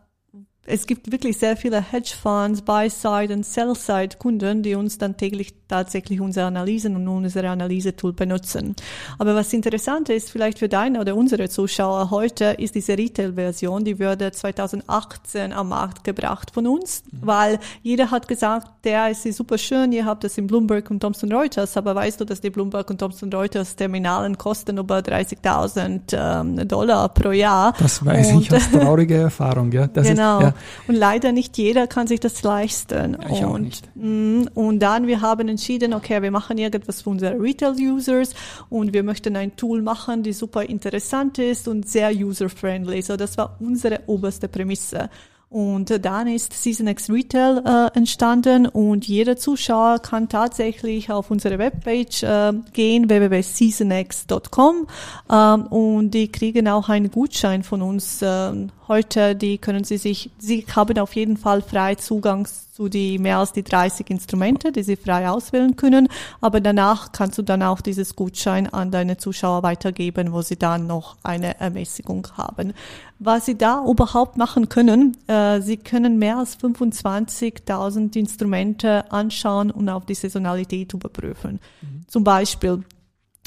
es 0.67 0.87
gibt 0.87 1.11
wirklich 1.13 1.39
sehr 1.39 1.57
viele 1.57 1.81
Hedgefonds, 1.81 2.63
Buy-Side 2.63 3.33
und 3.33 3.47
Sell-Side-Kunden, 3.47 4.63
die 4.63 4.75
uns 4.75 4.99
dann 4.99 5.17
täglich 5.17 5.55
tatsächlich 5.69 6.21
unsere 6.21 6.47
Analysen 6.47 6.97
und 6.97 7.09
unsere 7.09 7.49
Analysetool 7.49 8.13
benutzen. 8.13 8.77
Aber 9.19 9.35
was 9.35 9.53
interessant 9.53 10.09
ist, 10.09 10.31
vielleicht 10.31 10.59
für 10.59 10.69
deine 10.69 11.01
oder 11.01 11.17
unsere 11.17 11.49
Zuschauer 11.49 12.11
heute, 12.11 12.57
ist 12.59 12.75
diese 12.75 12.97
Retail-Version, 12.97 13.85
die 13.85 13.99
wurde 13.99 14.31
2018 14.31 15.53
am 15.53 15.71
Markt 15.71 16.05
gebracht 16.05 16.51
von 16.53 16.67
uns, 16.67 17.03
mhm. 17.11 17.19
weil 17.27 17.59
jeder 17.83 18.11
hat 18.11 18.29
gesagt, 18.29 18.69
der 18.85 19.11
ist 19.11 19.23
super 19.35 19.59
schön, 19.59 19.93
ihr 19.93 20.05
habt 20.05 20.25
das 20.25 20.39
in 20.39 20.47
Bloomberg 20.47 20.91
und 20.91 21.01
Thomson 21.01 21.33
Reuters, 21.33 21.77
aber 21.77 21.95
weißt 21.95 22.21
du, 22.21 22.25
dass 22.25 22.41
die 22.41 22.51
Bloomberg 22.51 22.89
und 22.91 22.99
Thomson 22.99 23.33
Reuters 23.33 23.75
Terminalen 23.75 24.39
kosten 24.39 24.79
über 24.79 24.99
30.000 24.99 26.01
ähm, 26.13 26.69
Dollar 26.69 27.09
pro 27.09 27.33
Jahr? 27.33 27.75
Das 27.79 28.05
weiß 28.05 28.33
und, 28.33 28.43
ich 28.43 28.53
aus 28.53 28.71
trauriger 28.71 29.17
Erfahrung, 29.17 29.73
ja. 29.73 29.87
Das 29.87 30.07
genau. 30.07 30.39
Ist, 30.39 30.45
ja. 30.45 30.55
Und 30.89 30.95
leider 30.95 31.33
nicht 31.33 31.59
jeder 31.59 31.87
kann 31.87 32.07
sich 32.07 32.21
das 32.21 32.43
leisten. 32.43 33.17
Ich 33.31 33.43
und, 33.43 33.45
auch 33.45 33.59
nicht. 33.59 33.89
Mm, 33.95 34.43
und 34.55 34.81
dann, 34.81 35.07
wir 35.07 35.21
haben 35.21 35.49
entschieden, 35.49 35.95
okay, 35.95 36.23
wir 36.23 36.31
machen 36.31 36.59
irgendwas 36.59 37.03
für 37.03 37.11
unsere 37.11 37.41
Retail-Users 37.41 38.35
und 38.69 38.93
wir 38.93 39.03
möchten 39.03 39.37
ein 39.37 39.57
Tool 39.57 39.83
machen, 39.83 40.23
die 40.23 40.33
super 40.33 40.63
interessant 40.65 41.39
ist 41.39 41.69
und 41.69 41.89
sehr 41.89 42.15
user-friendly. 42.15 43.03
So, 43.03 43.17
das 43.17 43.37
war 43.39 43.57
unsere 43.61 44.01
oberste 44.07 44.49
Prämisse. 44.49 45.11
Und 45.49 46.05
dann 46.05 46.27
ist 46.27 46.53
SeasonX 46.53 47.09
Retail 47.09 47.63
äh, 47.65 47.97
entstanden 47.97 48.67
und 48.67 49.07
jeder 49.07 49.37
Zuschauer 49.37 50.01
kann 50.01 50.29
tatsächlich 50.29 51.13
auf 51.13 51.31
unsere 51.31 51.59
Webpage 51.59 52.25
äh, 52.25 52.53
gehen, 52.73 53.09
www.seasonx.com 53.09 54.89
ähm, 55.31 55.67
und 55.69 56.11
die 56.11 56.33
kriegen 56.33 56.67
auch 56.67 56.89
einen 56.89 57.13
Gutschein 57.13 57.63
von 57.63 57.81
uns 57.81 58.23
äh, 58.23 58.53
heute. 58.89 59.37
Die 59.37 59.59
können 59.59 59.85
sie 59.85 59.99
sich, 59.99 60.31
sie 60.39 60.67
haben 60.75 60.99
auf 60.99 61.15
jeden 61.15 61.37
Fall 61.37 61.63
frei 61.63 61.95
Zugang 61.95 62.49
zu 62.77 62.91
die 62.91 63.19
mehr 63.19 63.39
als 63.39 63.53
die 63.53 63.63
30 63.63 64.11
Instrumente, 64.11 64.71
die 64.71 64.83
sie 64.83 64.97
frei 64.97 65.31
auswählen 65.31 65.77
können. 65.77 66.09
Aber 66.43 66.61
danach 66.61 67.11
kannst 67.11 67.39
du 67.39 67.43
dann 67.43 67.63
auch 67.63 67.81
dieses 67.81 68.15
Gutschein 68.15 68.67
an 68.67 68.91
deine 68.91 69.17
Zuschauer 69.17 69.63
weitergeben, 69.63 70.33
wo 70.33 70.43
sie 70.43 70.59
dann 70.59 70.87
noch 70.87 71.17
eine 71.23 71.59
Ermäßigung 71.59 72.29
haben. 72.37 72.75
Was 73.19 73.47
sie 73.47 73.57
da 73.57 73.83
überhaupt 73.89 74.37
machen 74.37 74.69
können, 74.69 75.17
äh, 75.27 75.63
sie 75.63 75.79
können 75.79 76.19
mehr 76.19 76.37
als 76.37 76.59
25.000 76.59 78.15
Instrumente 78.15 79.11
anschauen 79.11 79.71
und 79.71 79.89
auf 79.89 80.05
die 80.05 80.15
Saisonalität 80.15 80.93
überprüfen. 80.93 81.61
Mhm. 81.81 82.05
Zum 82.09 82.25
Beispiel 82.25 82.85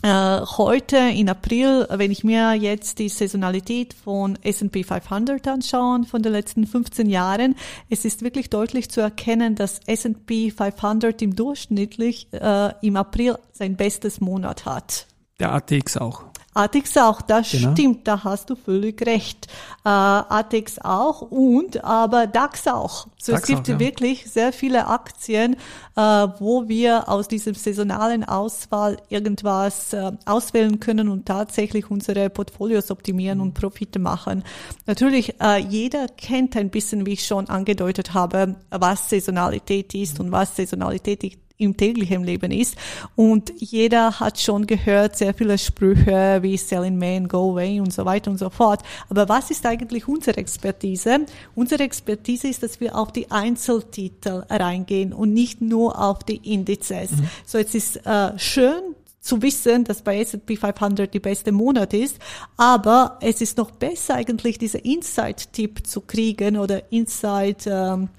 heute 0.07 0.97
in 0.97 1.29
April, 1.29 1.85
wenn 1.89 2.11
ich 2.11 2.23
mir 2.23 2.53
jetzt 2.53 2.99
die 2.99 3.09
Saisonalität 3.09 3.93
von 3.93 4.37
S&P 4.41 4.83
500 4.83 5.45
anschaue, 5.47 6.05
von 6.05 6.21
den 6.21 6.31
letzten 6.31 6.65
15 6.65 7.09
Jahren, 7.09 7.55
es 7.89 8.05
ist 8.05 8.21
wirklich 8.21 8.49
deutlich 8.49 8.89
zu 8.89 9.01
erkennen, 9.01 9.55
dass 9.55 9.81
S&P 9.85 10.51
500 10.51 11.21
im 11.21 11.35
durchschnittlich 11.35 12.27
äh, 12.31 12.73
im 12.81 12.95
April 12.95 13.37
sein 13.51 13.75
bestes 13.75 14.21
Monat 14.21 14.65
hat. 14.65 15.07
Der 15.39 15.51
ATX 15.53 15.97
auch. 15.97 16.28
ATX 16.59 16.97
auch, 16.97 17.21
das 17.21 17.51
genau. 17.51 17.71
stimmt, 17.71 18.05
da 18.07 18.23
hast 18.25 18.49
du 18.49 18.55
völlig 18.55 19.01
recht. 19.05 19.47
Äh, 19.85 19.89
ATX 19.89 20.79
auch 20.79 21.21
und 21.21 21.83
aber 21.85 22.27
DAX 22.27 22.67
auch. 22.67 23.07
So 23.17 23.31
DAX 23.31 23.43
es 23.43 23.47
gibt 23.47 23.61
auch, 23.61 23.73
ja. 23.73 23.79
wirklich 23.79 24.29
sehr 24.29 24.51
viele 24.51 24.87
Aktien, 24.87 25.55
äh, 25.95 26.01
wo 26.01 26.67
wir 26.67 27.07
aus 27.07 27.29
diesem 27.29 27.55
saisonalen 27.55 28.25
Auswahl 28.25 28.97
irgendwas 29.07 29.93
äh, 29.93 30.11
auswählen 30.25 30.81
können 30.81 31.07
und 31.07 31.25
tatsächlich 31.25 31.89
unsere 31.89 32.29
Portfolios 32.29 32.91
optimieren 32.91 33.39
und 33.39 33.53
Profite 33.53 33.99
machen. 33.99 34.43
Natürlich, 34.85 35.39
äh, 35.41 35.59
jeder 35.59 36.07
kennt 36.07 36.57
ein 36.57 36.69
bisschen, 36.69 37.05
wie 37.05 37.13
ich 37.13 37.25
schon 37.25 37.49
angedeutet 37.49 38.13
habe, 38.13 38.57
was 38.69 39.09
Saisonalität 39.09 39.93
ist 39.95 40.19
und 40.19 40.33
was 40.33 40.57
Saisonalität 40.57 41.23
im 41.59 41.75
täglichen 41.75 42.23
Leben 42.23 42.51
ist. 42.51 42.75
Und 43.15 43.51
jeder 43.57 44.19
hat 44.19 44.39
schon 44.39 44.65
gehört 44.65 45.17
sehr 45.17 45.33
viele 45.33 45.57
Sprüche 45.57 46.39
wie 46.41 46.57
Sell 46.57 46.85
in 46.85 46.97
May 46.97 47.17
and 47.17 47.29
Go 47.29 47.51
Away 47.51 47.79
und 47.81 47.93
so 47.93 48.05
weiter 48.05 48.31
und 48.31 48.37
so 48.37 48.49
fort. 48.49 48.81
Aber 49.09 49.29
was 49.29 49.51
ist 49.51 49.65
eigentlich 49.65 50.07
unsere 50.07 50.37
Expertise? 50.37 51.25
Unsere 51.55 51.83
Expertise 51.83 52.47
ist, 52.47 52.63
dass 52.63 52.79
wir 52.79 52.97
auf 52.97 53.11
die 53.11 53.29
Einzeltitel 53.29 54.45
reingehen 54.49 55.13
und 55.13 55.33
nicht 55.33 55.61
nur 55.61 56.01
auf 56.01 56.23
die 56.23 56.37
Indizes. 56.37 57.11
Mhm. 57.11 57.29
So, 57.45 57.57
jetzt 57.57 57.75
ist 57.75 58.05
äh, 58.05 58.39
schön 58.39 58.95
zu 59.19 59.41
wissen, 59.41 59.83
dass 59.83 60.01
bei 60.01 60.21
S&P 60.21 60.55
500 60.55 61.13
die 61.13 61.19
beste 61.19 61.51
Monat 61.51 61.93
ist, 61.93 62.19
aber 62.55 63.19
es 63.21 63.41
ist 63.41 63.57
noch 63.57 63.71
besser 63.71 64.15
eigentlich 64.15 64.57
diese 64.57 64.77
Insight-Tipp 64.77 65.85
zu 65.85 66.01
kriegen 66.01 66.57
oder 66.57 66.89
Insight 66.91 67.67
ähm, 67.67 68.09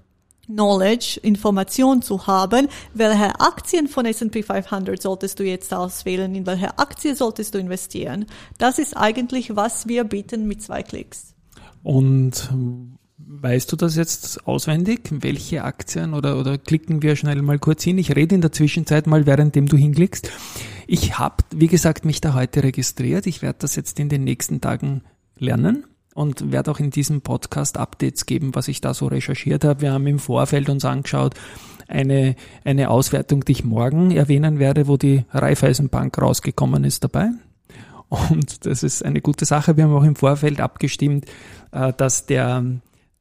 Knowledge, 0.51 1.21
Information 1.23 2.03
zu 2.03 2.27
haben, 2.27 2.69
welche 2.95 3.41
Aktien 3.41 3.89
von 3.89 4.07
S&P 4.07 4.43
500 4.43 5.01
solltest 5.01 5.39
du 5.39 5.45
jetzt 5.45 5.73
auswählen, 5.73 6.35
in 6.35 6.47
welche 6.47 6.79
Aktie 6.79 7.15
solltest 7.15 7.55
du 7.55 7.59
investieren. 7.59 8.27
Das 8.59 8.79
ist 8.79 8.97
eigentlich, 8.97 9.57
was 9.57 9.89
wir 9.89 10.05
bieten 10.05 10.47
mit 10.47 10.63
zwei 10.63 10.83
Klicks. 10.83 11.35
Und 11.83 12.51
weißt 13.19 13.71
du 13.73 13.77
das 13.77 13.97
jetzt 13.97 14.47
auswendig? 14.47 15.09
Welche 15.11 15.65
Aktien 15.65 16.15
oder, 16.15 16.39
oder 16.39 16.59
klicken 16.59 17.03
wir 17.03 17.17
schnell 17.17 17.43
mal 17.43 17.59
kurz 17.59 17.83
hin? 17.83 17.99
Ich 17.99 18.15
rede 18.15 18.35
in 18.35 18.41
der 18.41 18.53
Zwischenzeit 18.53 19.07
mal, 19.07 19.27
währenddem 19.27 19.67
du 19.67 19.77
hinklickst. 19.77 20.31
Ich 20.87 21.19
habe, 21.19 21.37
wie 21.55 21.69
gesagt, 21.69 22.05
mich 22.05 22.21
da 22.21 22.35
heute 22.35 22.63
registriert. 22.63 23.27
Ich 23.27 23.43
werde 23.43 23.61
das 23.61 23.77
jetzt 23.77 24.01
in 24.01 24.09
den 24.09 24.25
nächsten 24.25 24.61
Tagen 24.61 25.03
lernen 25.39 25.87
und 26.21 26.53
werde 26.53 26.71
auch 26.71 26.81
in 26.81 26.91
diesem 26.91 27.23
Podcast 27.23 27.79
Updates 27.79 28.27
geben, 28.27 28.55
was 28.55 28.69
ich 28.69 28.83
da 28.83 28.93
so 28.93 29.07
recherchiert 29.07 29.65
habe. 29.65 29.81
Wir 29.81 29.93
haben 29.93 30.07
im 30.07 30.19
Vorfeld 30.19 30.69
uns 30.69 30.85
angeschaut, 30.85 31.35
eine, 31.89 32.37
eine 32.63 32.91
Auswertung, 32.91 33.43
die 33.47 33.53
ich 33.53 33.65
morgen 33.65 34.11
erwähnen 34.11 34.59
werde, 34.59 34.87
wo 34.87 34.99
die 34.99 35.25
Raiffeisenbank 35.33 36.21
rausgekommen 36.21 36.85
ist 36.85 37.05
dabei. 37.05 37.31
Und 38.11 38.67
das 38.67 38.83
ist 38.83 39.03
eine 39.03 39.23
gute 39.23 39.47
Sache. 39.47 39.79
Wir 39.79 39.85
haben 39.85 39.95
auch 39.95 40.05
im 40.05 40.15
Vorfeld 40.15 40.61
abgestimmt, 40.61 41.25
äh, 41.73 41.95
dass 41.97 42.27
der, 42.27 42.65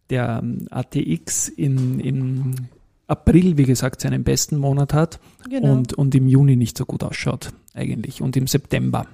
der 0.09 0.43
ATX 0.69 1.47
in, 1.47 2.01
in 2.01 2.67
April, 3.07 3.55
wie 3.55 3.63
gesagt, 3.63 4.01
seinen 4.01 4.25
besten 4.25 4.57
Monat 4.57 4.93
hat 4.93 5.21
genau. 5.49 5.71
und, 5.71 5.93
und 5.93 6.13
im 6.15 6.27
Juni 6.27 6.57
nicht 6.57 6.77
so 6.77 6.85
gut 6.85 7.03
ausschaut 7.03 7.53
eigentlich 7.73 8.21
und 8.21 8.35
im 8.35 8.47
September 8.47 9.07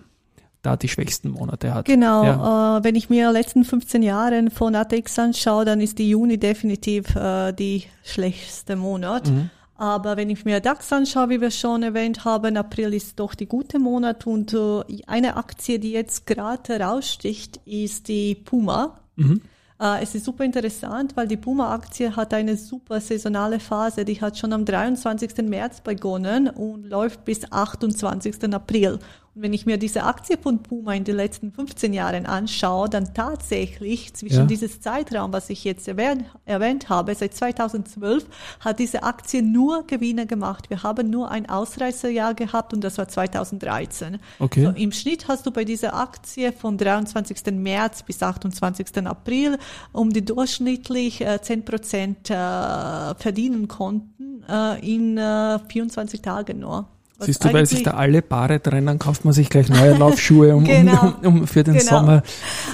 da 0.65 0.75
die 0.75 0.87
schwächsten 0.87 1.29
Monate 1.29 1.73
hat. 1.73 1.85
Genau, 1.85 2.23
ja. 2.23 2.77
äh, 2.77 2.83
wenn 2.83 2.95
ich 2.95 3.09
mir 3.09 3.31
letzten 3.31 3.63
15 3.63 4.03
Jahre 4.03 4.49
von 4.49 4.75
ATX 4.75 5.19
anschaue, 5.19 5.65
dann 5.65 5.81
ist 5.81 5.99
die 5.99 6.09
Juni 6.09 6.37
definitiv 6.37 7.15
äh, 7.15 7.51
die 7.53 7.83
schlechteste 8.03 8.75
Monat. 8.75 9.29
Mhm. 9.29 9.49
Aber 9.77 10.15
wenn 10.15 10.29
ich 10.29 10.45
mir 10.45 10.61
DAX 10.61 10.93
anschaue, 10.93 11.29
wie 11.29 11.41
wir 11.41 11.51
schon 11.51 11.83
erwähnt 11.83 12.23
haben, 12.23 12.55
April 12.55 12.93
ist 12.93 13.19
doch 13.19 13.35
die 13.35 13.45
gute 13.45 13.77
Monat 13.77 14.25
und 14.25 14.53
äh, 14.53 14.83
eine 15.05 15.35
Aktie, 15.35 15.79
die 15.79 15.91
jetzt 15.91 16.25
gerade 16.25 16.79
raussticht, 16.79 17.59
ist 17.65 18.07
die 18.07 18.35
Puma. 18.35 18.99
Mhm. 19.17 19.41
Äh, 19.79 20.01
es 20.01 20.15
ist 20.15 20.25
super 20.25 20.45
interessant, 20.45 21.17
weil 21.17 21.27
die 21.27 21.37
Puma-Aktie 21.37 22.15
hat 22.15 22.33
eine 22.33 22.55
super 22.55 23.01
saisonale 23.01 23.59
Phase. 23.59 24.05
Die 24.05 24.19
hat 24.21 24.37
schon 24.37 24.53
am 24.53 24.63
23. 24.63 25.37
März 25.43 25.81
begonnen 25.81 26.47
und 26.47 26.85
läuft 26.85 27.25
bis 27.25 27.51
28. 27.51 28.53
April. 28.53 28.99
Wenn 29.37 29.51
ich 29.51 29.65
mir 29.65 29.77
diese 29.77 30.03
Aktie 30.03 30.37
von 30.37 30.63
Puma 30.63 30.93
in 30.93 31.03
den 31.03 31.17
letzten 31.17 31.51
15 31.51 31.93
Jahren 31.93 32.25
anschaue, 32.25 32.89
dann 32.89 33.13
tatsächlich 33.13 34.13
zwischen 34.13 34.39
ja. 34.39 34.45
dieses 34.45 34.79
Zeitraum, 34.79 35.33
was 35.33 35.49
ich 35.49 35.65
jetzt 35.65 35.89
erwähnt, 35.89 36.23
erwähnt 36.45 36.87
habe, 36.87 37.13
seit 37.15 37.33
2012 37.33 38.25
hat 38.61 38.79
diese 38.79 39.03
Aktie 39.03 39.43
nur 39.43 39.85
Gewinne 39.87 40.25
gemacht. 40.25 40.69
Wir 40.69 40.83
haben 40.83 41.09
nur 41.09 41.31
ein 41.31 41.49
Ausreißerjahr 41.49 42.33
gehabt 42.33 42.73
und 42.73 42.81
das 42.81 42.97
war 42.97 43.09
2013. 43.09 44.19
Okay. 44.39 44.63
So, 44.63 44.69
Im 44.69 44.93
Schnitt 44.93 45.27
hast 45.27 45.45
du 45.45 45.51
bei 45.51 45.65
dieser 45.65 45.95
Aktie 45.95 46.53
von 46.53 46.77
23. 46.77 47.53
März 47.55 48.03
bis 48.03 48.23
28. 48.23 49.05
April 49.05 49.57
um 49.91 50.13
die 50.13 50.23
durchschnittlich 50.23 51.19
äh, 51.19 51.41
10 51.41 51.65
Prozent 51.65 52.29
äh, 52.29 53.15
verdienen 53.15 53.67
konnten 53.67 54.43
äh, 54.47 54.79
in 54.79 55.17
äh, 55.17 55.59
24 55.59 56.21
Tagen 56.21 56.59
nur. 56.59 56.87
Siehst 57.19 57.43
du, 57.43 57.53
weil 57.53 57.65
sich 57.65 57.83
da 57.83 57.91
alle 57.91 58.21
Paare 58.21 58.61
trennen, 58.61 58.99
kauft 58.99 59.23
man 59.23 59.33
sich 59.33 59.49
gleich 59.49 59.69
neue 59.69 59.93
Laufschuhe, 59.97 60.55
um, 60.55 60.65
genau. 60.65 61.13
um, 61.23 61.39
um, 61.39 61.47
für 61.47 61.63
den 61.63 61.75
genau. 61.77 61.89
Sommer, 61.89 62.23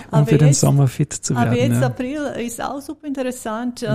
um 0.09 0.25
für 0.25 0.31
jetzt, 0.31 0.41
den 0.41 0.53
Sommer 0.53 0.87
fit 0.87 1.13
zu 1.13 1.35
werden. 1.35 1.49
Aber 1.49 1.57
jetzt 1.57 1.79
ja. 1.79 1.87
April 1.87 2.21
ist 2.43 2.61
auch 2.61 2.81
super 2.81 3.07
interessant, 3.07 3.81
mhm. 3.81 3.87
äh, 3.87 3.91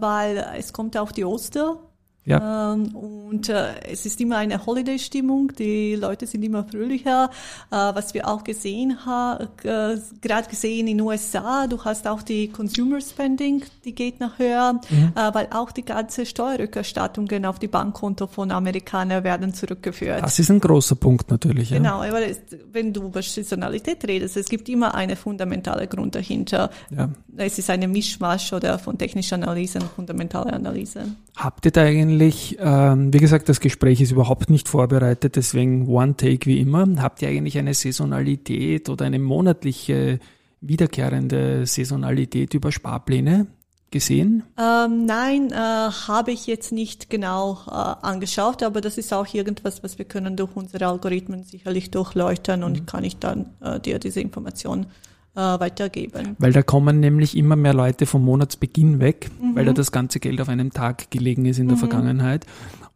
weil 0.00 0.46
es 0.58 0.72
kommt 0.72 0.96
auf 0.98 1.12
die 1.12 1.24
Oster 1.24 1.78
ja. 2.26 2.74
Ähm, 2.74 2.94
und 2.96 3.48
äh, 3.48 3.80
es 3.90 4.04
ist 4.04 4.20
immer 4.20 4.36
eine 4.38 4.66
Holiday-Stimmung, 4.66 5.52
die 5.56 5.94
Leute 5.94 6.26
sind 6.26 6.42
immer 6.42 6.64
fröhlicher. 6.64 7.30
Äh, 7.70 7.76
was 7.76 8.14
wir 8.14 8.28
auch 8.28 8.42
gesehen 8.42 9.06
haben, 9.06 9.44
äh, 9.62 9.96
gerade 10.20 10.48
gesehen 10.48 10.88
in 10.88 10.98
den 10.98 11.06
USA, 11.06 11.68
du 11.68 11.82
hast 11.84 12.08
auch 12.08 12.22
die 12.22 12.48
Consumer 12.48 13.00
Spending, 13.00 13.62
die 13.84 13.94
geht 13.94 14.18
nach 14.18 14.40
höher, 14.40 14.74
mhm. 14.90 15.12
äh, 15.14 15.34
weil 15.34 15.46
auch 15.52 15.70
die 15.70 15.84
ganze 15.84 16.26
Steuerrückerstattungen 16.26 17.46
auf 17.46 17.60
die 17.60 17.68
Bankkonto 17.68 18.26
von 18.26 18.50
Amerikanern 18.50 19.22
werden 19.22 19.54
zurückgeführt. 19.54 20.22
Das 20.22 20.40
ist 20.40 20.50
ein 20.50 20.58
großer 20.58 20.96
Punkt 20.96 21.30
natürlich. 21.30 21.70
Ja. 21.70 21.78
Genau, 21.78 22.02
aber 22.02 22.26
es, 22.26 22.40
wenn 22.72 22.92
du 22.92 23.04
über 23.04 23.22
Saisonalität 23.22 24.06
redest, 24.06 24.36
es 24.36 24.48
gibt 24.48 24.68
immer 24.68 24.96
eine 24.96 25.14
fundamentale 25.14 25.86
Grund 25.86 26.16
dahinter. 26.16 26.70
Ja. 26.90 27.08
Es 27.36 27.58
ist 27.58 27.70
eine 27.70 27.86
Mischmasch 27.86 28.52
oder 28.52 28.80
von 28.80 28.98
technischer 28.98 29.36
Analyse 29.36 29.78
und 29.78 29.90
fundamentale 29.90 30.52
Analyse. 30.52 31.04
Habt 31.36 31.66
ihr 31.66 31.70
da 31.70 31.82
eigentlich, 31.82 32.15
ähm, 32.20 33.12
wie 33.12 33.18
gesagt, 33.18 33.48
das 33.48 33.60
Gespräch 33.60 34.00
ist 34.00 34.12
überhaupt 34.12 34.50
nicht 34.50 34.68
vorbereitet, 34.68 35.36
deswegen 35.36 35.88
One 35.88 36.16
Take 36.16 36.46
wie 36.46 36.60
immer. 36.60 36.86
Habt 37.00 37.22
ihr 37.22 37.28
eigentlich 37.28 37.58
eine 37.58 37.74
Saisonalität 37.74 38.88
oder 38.88 39.04
eine 39.04 39.18
monatliche 39.18 40.18
wiederkehrende 40.60 41.66
Saisonalität 41.66 42.54
über 42.54 42.72
Sparpläne 42.72 43.46
gesehen? 43.90 44.42
Ähm, 44.58 45.06
nein, 45.06 45.50
äh, 45.52 45.54
habe 45.54 46.32
ich 46.32 46.46
jetzt 46.46 46.72
nicht 46.72 47.08
genau 47.08 47.58
äh, 47.66 47.70
angeschaut, 47.70 48.62
aber 48.62 48.80
das 48.80 48.98
ist 48.98 49.12
auch 49.12 49.32
irgendwas, 49.32 49.82
was 49.82 49.98
wir 49.98 50.04
können 50.04 50.36
durch 50.36 50.54
unsere 50.54 50.86
Algorithmen 50.86 51.44
sicherlich 51.44 51.90
durchleuchten 51.90 52.62
und 52.62 52.80
mhm. 52.80 52.86
kann 52.86 53.04
ich 53.04 53.18
dann 53.18 53.50
äh, 53.60 53.80
dir 53.80 53.98
diese 53.98 54.20
Information 54.20 54.86
äh, 55.36 55.60
weitergeben. 55.60 56.34
Weil 56.38 56.52
da 56.52 56.62
kommen 56.62 56.98
nämlich 56.98 57.36
immer 57.36 57.56
mehr 57.56 57.74
Leute 57.74 58.06
vom 58.06 58.24
Monatsbeginn 58.24 59.00
weg, 59.00 59.30
mhm. 59.40 59.54
weil 59.54 59.64
da 59.66 59.72
das 59.72 59.92
ganze 59.92 60.18
Geld 60.18 60.40
auf 60.40 60.48
einem 60.48 60.72
Tag 60.72 61.10
gelegen 61.10 61.44
ist 61.44 61.58
in 61.58 61.68
der 61.68 61.76
mhm. 61.76 61.80
Vergangenheit 61.80 62.46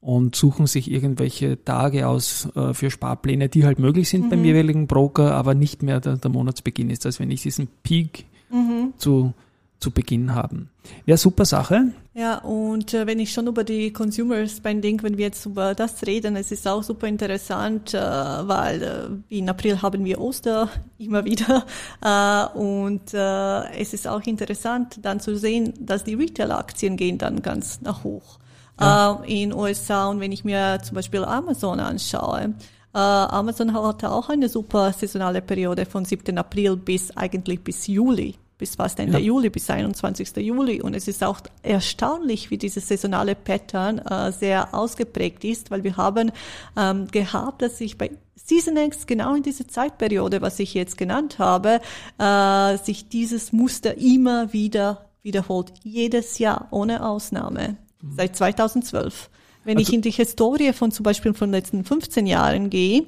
und 0.00 0.34
suchen 0.34 0.66
sich 0.66 0.90
irgendwelche 0.90 1.62
Tage 1.62 2.08
aus 2.08 2.48
äh, 2.56 2.72
für 2.72 2.90
Sparpläne, 2.90 3.48
die 3.48 3.66
halt 3.66 3.78
möglich 3.78 4.08
sind 4.08 4.26
mhm. 4.26 4.30
beim 4.30 4.44
jeweiligen 4.44 4.86
Broker, 4.86 5.34
aber 5.34 5.54
nicht 5.54 5.82
mehr 5.82 6.00
der, 6.00 6.16
der 6.16 6.30
Monatsbeginn 6.30 6.90
ist. 6.90 7.04
Also 7.04 7.20
wenn 7.20 7.30
ich 7.30 7.42
diesen 7.42 7.68
Peak 7.82 8.24
mhm. 8.50 8.94
zu 8.96 9.34
zu 9.80 9.90
Beginn 9.90 10.34
haben. 10.34 10.68
Ja, 11.06 11.16
super 11.16 11.44
Sache. 11.44 11.92
Ja, 12.12 12.38
und 12.38 12.92
äh, 12.92 13.06
wenn 13.06 13.18
ich 13.18 13.32
schon 13.32 13.46
über 13.46 13.64
die 13.64 13.92
Consumer 13.92 14.46
Spending, 14.46 15.02
wenn 15.02 15.16
wir 15.16 15.26
jetzt 15.26 15.46
über 15.46 15.74
das 15.74 16.06
reden, 16.06 16.36
es 16.36 16.52
ist 16.52 16.68
auch 16.68 16.82
super 16.82 17.06
interessant, 17.06 17.94
äh, 17.94 17.98
weil 17.98 18.82
äh, 18.82 19.36
in 19.36 19.48
April 19.48 19.80
haben 19.80 20.04
wir 20.04 20.20
Oster 20.20 20.68
immer 20.98 21.24
wieder 21.24 21.64
äh, 22.02 22.58
und 22.58 23.14
äh, 23.14 23.80
es 23.80 23.94
ist 23.94 24.06
auch 24.06 24.22
interessant 24.22 24.98
dann 25.02 25.20
zu 25.20 25.36
sehen, 25.36 25.72
dass 25.80 26.04
die 26.04 26.14
Retail-Aktien 26.14 26.96
gehen 26.96 27.16
dann 27.16 27.42
ganz 27.42 27.80
nach 27.80 28.04
hoch 28.04 28.38
ja. 28.78 29.20
Äh, 29.24 29.42
in 29.42 29.54
USA 29.54 30.08
und 30.08 30.20
wenn 30.20 30.32
ich 30.32 30.44
mir 30.44 30.80
zum 30.82 30.96
Beispiel 30.96 31.24
Amazon 31.24 31.80
anschaue, 31.80 32.54
Amazon 32.92 33.72
hat 33.72 34.02
auch 34.02 34.30
eine 34.30 34.48
super 34.48 34.92
saisonale 34.92 35.40
Periode 35.42 35.86
von 35.86 36.04
7. 36.04 36.36
April 36.36 36.76
bis 36.76 37.16
eigentlich 37.16 37.62
bis 37.62 37.86
Juli 37.86 38.34
bis 38.60 38.76
fast 38.76 39.00
Ende 39.00 39.18
ja. 39.18 39.24
Juli, 39.24 39.50
bis 39.50 39.68
21. 39.68 40.36
Juli. 40.36 40.80
Und 40.80 40.94
es 40.94 41.08
ist 41.08 41.24
auch 41.24 41.40
erstaunlich, 41.62 42.50
wie 42.50 42.58
dieses 42.58 42.86
saisonale 42.86 43.34
Pattern 43.34 43.98
äh, 43.98 44.30
sehr 44.30 44.72
ausgeprägt 44.74 45.42
ist, 45.44 45.70
weil 45.70 45.82
wir 45.82 45.96
haben 45.96 46.30
ähm, 46.76 47.08
gehabt, 47.08 47.62
dass 47.62 47.78
sich 47.78 47.98
bei 47.98 48.10
SeasonX 48.36 49.06
genau 49.06 49.34
in 49.34 49.42
dieser 49.42 49.66
Zeitperiode, 49.66 50.42
was 50.42 50.58
ich 50.58 50.74
jetzt 50.74 50.98
genannt 50.98 51.38
habe, 51.38 51.80
äh, 52.18 52.76
sich 52.78 53.08
dieses 53.08 53.52
Muster 53.52 53.96
immer 53.96 54.52
wieder 54.52 55.06
wiederholt. 55.22 55.72
Jedes 55.82 56.38
Jahr, 56.38 56.68
ohne 56.70 57.06
Ausnahme. 57.06 57.76
Mhm. 58.02 58.12
Seit 58.16 58.36
2012. 58.36 59.30
Wenn 59.64 59.78
also, 59.78 59.88
ich 59.88 59.94
in 59.94 60.02
die 60.02 60.10
Historie 60.10 60.72
von 60.72 60.92
zum 60.92 61.04
Beispiel 61.04 61.34
von 61.34 61.48
den 61.48 61.54
letzten 61.54 61.84
15 61.84 62.26
Jahren 62.26 62.70
gehe, 62.70 63.04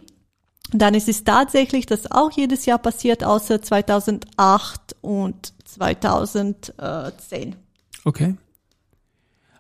Dann 0.72 0.94
ist 0.94 1.08
es 1.08 1.24
tatsächlich, 1.24 1.86
dass 1.86 2.10
auch 2.10 2.32
jedes 2.32 2.66
Jahr 2.66 2.78
passiert, 2.78 3.24
außer 3.24 3.62
2008 3.62 4.96
und 5.02 5.54
2010. 5.64 7.56
Okay. 8.04 8.36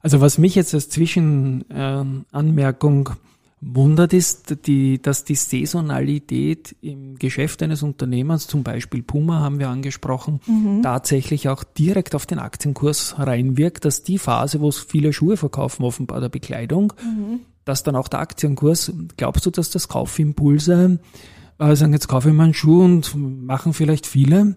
Also 0.00 0.20
was 0.20 0.38
mich 0.38 0.54
jetzt 0.54 0.72
als 0.74 0.88
Zwischenanmerkung 0.88 3.10
wundert 3.64 4.12
ist, 4.12 4.66
die, 4.66 5.00
dass 5.00 5.24
die 5.24 5.36
Saisonalität 5.36 6.74
im 6.80 7.16
Geschäft 7.16 7.62
eines 7.62 7.84
Unternehmens, 7.84 8.48
zum 8.48 8.64
Beispiel 8.64 9.04
Puma 9.04 9.38
haben 9.38 9.60
wir 9.60 9.68
angesprochen, 9.68 10.40
mhm. 10.46 10.82
tatsächlich 10.82 11.48
auch 11.48 11.62
direkt 11.62 12.16
auf 12.16 12.26
den 12.26 12.40
Aktienkurs 12.40 13.14
reinwirkt, 13.18 13.84
dass 13.84 14.02
die 14.02 14.18
Phase, 14.18 14.60
wo 14.60 14.68
es 14.68 14.80
viele 14.80 15.12
Schuhe 15.12 15.36
verkaufen, 15.36 15.84
offenbar 15.84 16.20
der 16.20 16.28
Bekleidung, 16.28 16.92
mhm. 17.02 17.40
dass 17.64 17.84
dann 17.84 17.94
auch 17.94 18.08
der 18.08 18.18
Aktienkurs, 18.18 18.92
glaubst 19.16 19.46
du, 19.46 19.50
dass 19.50 19.70
das 19.70 19.86
Kaufimpulse 19.88 20.98
äh, 21.58 21.76
sagen, 21.76 21.92
jetzt 21.92 22.08
kaufe 22.08 22.30
ich 22.30 22.34
mal 22.34 22.44
einen 22.44 22.54
Schuh 22.54 22.82
und 22.82 23.14
machen 23.14 23.74
vielleicht 23.74 24.08
viele, 24.08 24.56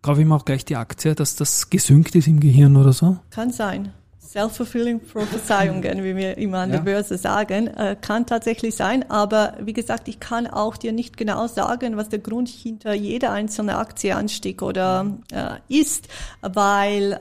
kaufe 0.00 0.20
ich 0.20 0.26
mir 0.28 0.36
auch 0.36 0.44
gleich 0.44 0.64
die 0.64 0.76
Aktie, 0.76 1.16
dass 1.16 1.34
das 1.34 1.70
gesünkt 1.70 2.14
ist 2.14 2.28
im 2.28 2.38
Gehirn 2.38 2.76
oder 2.76 2.92
so? 2.92 3.18
Kann 3.30 3.50
sein. 3.50 3.92
Self-fulfilling 4.28 5.00
Prophezeiungen, 5.00 6.04
wie 6.04 6.14
wir 6.14 6.36
immer 6.36 6.58
an 6.58 6.70
ja. 6.70 6.76
der 6.76 6.84
Börse 6.84 7.16
sagen, 7.16 7.68
äh, 7.68 7.96
kann 7.98 8.26
tatsächlich 8.26 8.76
sein. 8.76 9.10
Aber 9.10 9.54
wie 9.60 9.72
gesagt, 9.72 10.06
ich 10.06 10.20
kann 10.20 10.46
auch 10.46 10.76
dir 10.76 10.92
nicht 10.92 11.16
genau 11.16 11.46
sagen, 11.46 11.96
was 11.96 12.10
der 12.10 12.18
Grund 12.18 12.48
hinter 12.48 12.92
jeder 12.92 13.32
einzelnen 13.32 13.76
Aktieanstieg 13.76 14.60
oder 14.60 15.06
äh, 15.32 15.56
ist, 15.68 16.08
weil 16.42 17.20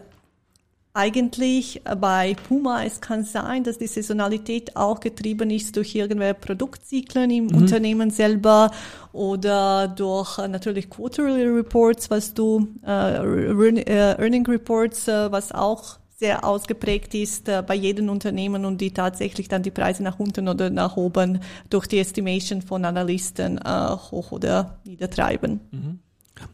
eigentlich 0.94 1.82
bei 2.00 2.36
Puma, 2.48 2.84
es 2.84 3.00
kann 3.00 3.24
sein, 3.24 3.64
dass 3.64 3.78
die 3.78 3.86
Saisonalität 3.86 4.76
auch 4.76 5.00
getrieben 5.00 5.52
ist 5.52 5.78
durch 5.78 5.94
irgendwelche 5.94 6.34
Produktzyklen 6.34 7.30
im 7.30 7.46
mhm. 7.46 7.56
Unternehmen 7.56 8.10
selber 8.10 8.72
oder 9.14 9.88
durch 9.88 10.40
äh, 10.40 10.48
natürlich 10.48 10.90
Quarterly 10.90 11.46
Reports, 11.46 12.10
was 12.10 12.34
du, 12.34 12.68
äh, 12.86 13.18
äh 13.20 14.16
Earning 14.20 14.46
Reports, 14.48 15.08
äh, 15.08 15.32
was 15.32 15.52
auch 15.52 16.00
sehr 16.20 16.44
ausgeprägt 16.44 17.14
ist 17.14 17.48
äh, 17.48 17.64
bei 17.66 17.76
jedem 17.76 18.10
Unternehmen 18.10 18.66
und 18.66 18.82
die 18.82 18.92
tatsächlich 18.92 19.48
dann 19.48 19.62
die 19.62 19.72
Preise 19.72 20.02
nach 20.02 20.20
unten 20.20 20.48
oder 20.48 20.72
nach 20.72 20.98
oben 20.98 21.40
durch 21.70 21.86
die 21.86 22.00
Estimation 22.00 22.64
von 22.64 22.86
Analysten 22.86 23.60
äh, 23.60 23.90
hoch 24.12 24.32
oder 24.32 24.80
niedertreiben. 24.84 25.60
Mhm. 25.72 26.00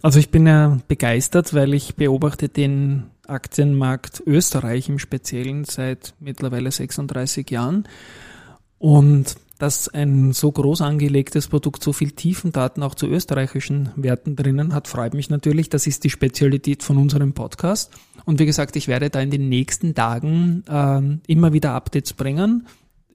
Also 0.01 0.19
ich 0.19 0.29
bin 0.29 0.47
ja 0.47 0.79
begeistert, 0.87 1.53
weil 1.53 1.73
ich 1.73 1.95
beobachte 1.95 2.49
den 2.49 3.05
Aktienmarkt 3.25 4.21
Österreich 4.25 4.89
im 4.89 4.99
Speziellen 4.99 5.63
seit 5.63 6.13
mittlerweile 6.19 6.71
36 6.71 7.49
Jahren 7.49 7.87
und 8.79 9.35
dass 9.63 9.87
ein 9.87 10.33
so 10.33 10.51
groß 10.51 10.81
angelegtes 10.81 11.47
Produkt 11.47 11.81
so 11.81 11.93
viel 11.93 12.11
Tiefendaten 12.11 12.83
auch 12.83 12.95
zu 12.95 13.07
österreichischen 13.07 13.91
Werten 13.95 14.35
drinnen 14.35 14.73
hat, 14.73 14.89
freut 14.89 15.13
mich 15.13 15.29
natürlich. 15.29 15.69
Das 15.69 15.87
ist 15.87 16.03
die 16.03 16.09
Spezialität 16.09 16.83
von 16.83 16.97
unserem 16.97 17.31
Podcast. 17.31 17.93
Und 18.25 18.39
wie 18.39 18.45
gesagt, 18.45 18.75
ich 18.75 18.89
werde 18.89 19.09
da 19.09 19.21
in 19.21 19.31
den 19.31 19.47
nächsten 19.47 19.95
Tagen 19.95 20.65
äh, 20.67 21.31
immer 21.31 21.53
wieder 21.53 21.75
Updates 21.75 22.11
bringen. 22.11 22.67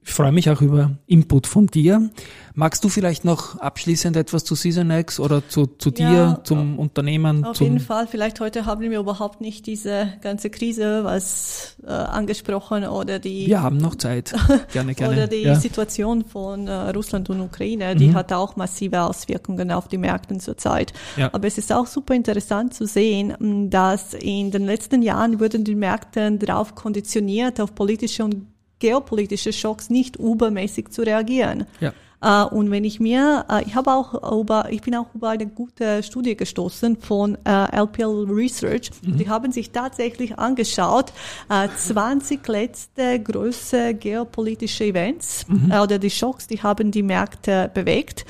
Ich 0.09 0.15
freue 0.15 0.33
mich 0.33 0.49
auch 0.49 0.62
über 0.62 0.93
Input 1.07 1.47
von 1.47 1.67
dir. 1.67 2.09
Magst 2.55 2.83
du 2.83 2.88
vielleicht 2.88 3.27
noch 3.27 3.59
abschließend 3.59 4.17
etwas 4.17 4.43
zu 4.43 4.55
Seasonex 4.55 5.21
oder 5.21 5.47
zu, 5.47 5.67
zu 5.67 5.91
dir, 5.91 6.11
ja, 6.11 6.41
zum 6.45 6.79
Unternehmen? 6.79 7.45
Auf 7.45 7.59
zum 7.59 7.67
jeden 7.67 7.79
Fall. 7.79 8.07
Vielleicht 8.07 8.41
heute 8.41 8.65
haben 8.65 8.81
wir 8.81 8.99
überhaupt 8.99 9.43
nicht 9.43 9.67
diese 9.67 10.15
ganze 10.23 10.49
Krise 10.49 11.05
was 11.05 11.77
äh, 11.87 11.91
angesprochen 11.91 12.85
oder 12.87 13.19
die. 13.19 13.49
Wir 13.49 13.62
haben 13.62 13.77
noch 13.77 13.97
Zeit. 13.97 14.35
Gerne, 14.73 14.95
gerne. 14.95 15.12
oder 15.12 15.27
die 15.27 15.43
ja. 15.43 15.57
Situation 15.57 16.25
von 16.25 16.67
äh, 16.69 16.73
Russland 16.73 17.29
und 17.29 17.43
Ukraine, 17.43 17.95
die 17.95 18.09
mhm. 18.09 18.15
hat 18.15 18.33
auch 18.33 18.57
massive 18.57 19.03
Auswirkungen 19.03 19.71
auf 19.71 19.88
die 19.88 19.99
Märkte 19.99 20.38
zurzeit. 20.38 20.95
Ja. 21.19 21.29
Aber 21.35 21.47
es 21.47 21.59
ist 21.59 21.71
auch 21.71 21.87
super 21.87 22.15
interessant 22.15 22.73
zu 22.73 22.87
sehen, 22.87 23.69
dass 23.69 24.15
in 24.15 24.50
den 24.50 24.65
letzten 24.65 25.03
Jahren 25.03 25.38
wurden 25.38 25.65
die 25.65 25.75
Märkte 25.75 26.33
darauf 26.33 26.75
konditioniert, 26.75 27.61
auf 27.61 27.75
politische 27.75 28.25
und 28.25 28.47
geopolitische 28.79 29.53
Schocks 29.53 29.91
nicht 29.91 30.17
übermäßig 30.17 30.91
zu 30.91 31.03
reagieren. 31.03 31.67
Ja. 31.81 31.93
Uh, 32.21 32.49
und 32.53 32.73
wenn 32.73 32.83
ich 32.83 32.99
mir, 32.99 33.45
uh, 33.49 33.61
ich 33.65 33.77
habe 33.77 33.93
auch 33.93 34.41
über, 34.41 34.73
ich 34.73 34.83
bin 34.83 34.97
auch 34.97 35.07
über 35.15 35.29
eine 35.29 35.47
gute 35.47 36.03
Studie 36.03 36.37
gestoßen 36.37 36.97
von 36.97 37.35
uh, 37.35 37.49
äh, 37.49 37.81
LPL 37.81 38.27
Research. 38.29 38.91
Mhm. 39.03 39.19
Die 39.19 39.29
haben 39.29 39.53
sich 39.53 39.71
tatsächlich 39.71 40.37
angeschaut, 40.37 41.12
20 41.49 42.47
letzte 42.49 43.21
größte 43.21 43.95
geopolitische 43.95 44.85
Events 44.85 45.47
mhm. 45.47 45.71
oder 45.71 45.99
die 45.99 46.11
Schocks, 46.11 46.49
die 46.49 46.61
haben 46.61 46.91
die 46.91 47.03
Märkte 47.03 47.71
bewegt 47.73 48.27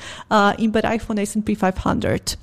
im 0.57 0.71
Bereich 0.71 1.01
von 1.01 1.17
S&P 1.17 1.55
500. 1.55 2.37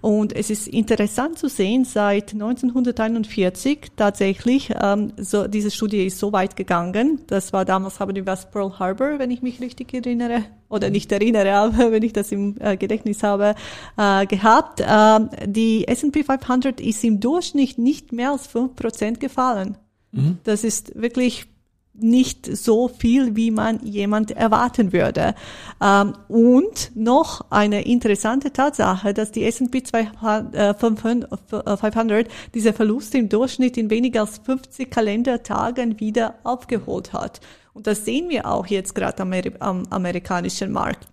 Und 0.00 0.32
es 0.32 0.50
ist 0.50 0.68
interessant 0.68 1.38
zu 1.38 1.48
sehen, 1.48 1.84
seit 1.84 2.32
1941 2.32 3.92
tatsächlich, 3.96 4.72
ähm, 4.80 5.12
so, 5.16 5.48
diese 5.48 5.70
Studie 5.70 6.06
ist 6.06 6.18
so 6.18 6.32
weit 6.32 6.54
gegangen. 6.54 7.20
Das 7.26 7.52
war 7.52 7.64
damals, 7.64 7.98
haben 7.98 8.14
wir 8.14 8.26
was 8.26 8.50
Pearl 8.50 8.78
Harbor, 8.78 9.18
wenn 9.18 9.30
ich 9.30 9.42
mich 9.42 9.60
richtig 9.60 9.92
erinnere, 9.92 10.44
oder 10.68 10.90
nicht 10.90 11.10
erinnere, 11.10 11.52
aber 11.54 11.90
wenn 11.90 12.02
ich 12.02 12.12
das 12.12 12.30
im 12.30 12.56
äh, 12.60 12.76
Gedächtnis 12.76 13.22
habe, 13.22 13.54
äh, 13.96 14.26
gehabt. 14.26 14.82
Ähm, 14.86 15.30
die 15.46 15.88
S&P 15.88 16.22
500 16.22 16.80
ist 16.80 17.02
im 17.02 17.18
Durchschnitt 17.18 17.78
nicht 17.78 18.12
mehr 18.12 18.32
als 18.32 18.46
fünf 18.46 18.76
Prozent 18.76 19.18
gefallen. 19.18 19.76
Mhm. 20.12 20.38
Das 20.44 20.62
ist 20.62 20.94
wirklich 21.00 21.46
nicht 22.00 22.46
so 22.56 22.88
viel, 22.88 23.36
wie 23.36 23.50
man 23.50 23.80
jemand 23.84 24.30
erwarten 24.30 24.92
würde. 24.92 25.34
Ähm, 25.82 26.14
und 26.28 26.92
noch 26.94 27.50
eine 27.50 27.84
interessante 27.86 28.52
Tatsache, 28.52 29.14
dass 29.14 29.32
die 29.32 29.44
S&P 29.44 29.82
500 29.82 32.28
diese 32.54 32.72
Verluste 32.72 33.18
im 33.18 33.28
Durchschnitt 33.28 33.76
in 33.76 33.90
weniger 33.90 34.22
als 34.22 34.38
50 34.38 34.90
Kalendertagen 34.90 36.00
wieder 36.00 36.34
aufgeholt 36.44 37.12
hat. 37.12 37.40
Und 37.72 37.86
das 37.86 38.04
sehen 38.04 38.28
wir 38.28 38.46
auch 38.46 38.66
jetzt 38.66 38.94
gerade 38.94 39.22
am, 39.22 39.32
am 39.60 39.84
amerikanischen 39.90 40.72
Markt. 40.72 41.06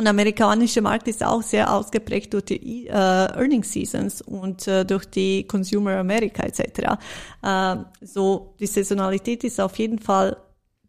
Und 0.00 0.04
der 0.04 0.12
amerikanische 0.12 0.80
Markt 0.80 1.08
ist 1.08 1.22
auch 1.22 1.42
sehr 1.42 1.70
ausgeprägt 1.70 2.32
durch 2.32 2.46
die 2.46 2.86
äh, 2.86 2.90
Earning 2.90 3.62
Seasons 3.62 4.22
und 4.22 4.66
äh, 4.66 4.86
durch 4.86 5.04
die 5.04 5.46
Consumer 5.46 5.98
America 5.98 6.42
etc. 6.42 6.96
Äh, 7.42 7.76
so 8.00 8.54
die 8.58 8.66
Saisonalität 8.66 9.44
ist 9.44 9.60
auf 9.60 9.78
jeden 9.78 9.98
Fall 9.98 10.38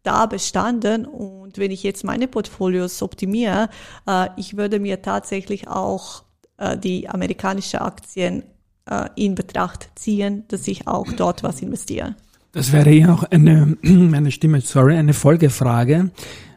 da 0.02 0.24
bestanden 0.24 1.04
und 1.04 1.58
wenn 1.58 1.70
ich 1.70 1.82
jetzt 1.82 2.04
meine 2.04 2.26
Portfolios 2.26 3.02
optimiere, 3.02 3.68
äh, 4.06 4.28
ich 4.38 4.56
würde 4.56 4.80
mir 4.80 5.02
tatsächlich 5.02 5.68
auch 5.68 6.22
äh, 6.56 6.78
die 6.78 7.06
amerikanische 7.06 7.82
Aktien 7.82 8.44
äh, 8.88 9.10
in 9.14 9.34
Betracht 9.34 9.90
ziehen, 9.94 10.44
dass 10.48 10.66
ich 10.66 10.88
auch 10.88 11.12
dort 11.12 11.42
was 11.42 11.60
investiere. 11.60 12.16
Das 12.52 12.72
wäre 12.72 12.90
ja 12.90 13.12
auch 13.12 13.24
eine, 13.24 13.76
eine 13.84 14.30
Stimme, 14.30 14.62
sorry, 14.62 14.96
eine 14.96 15.12
Folgefrage. 15.12 16.10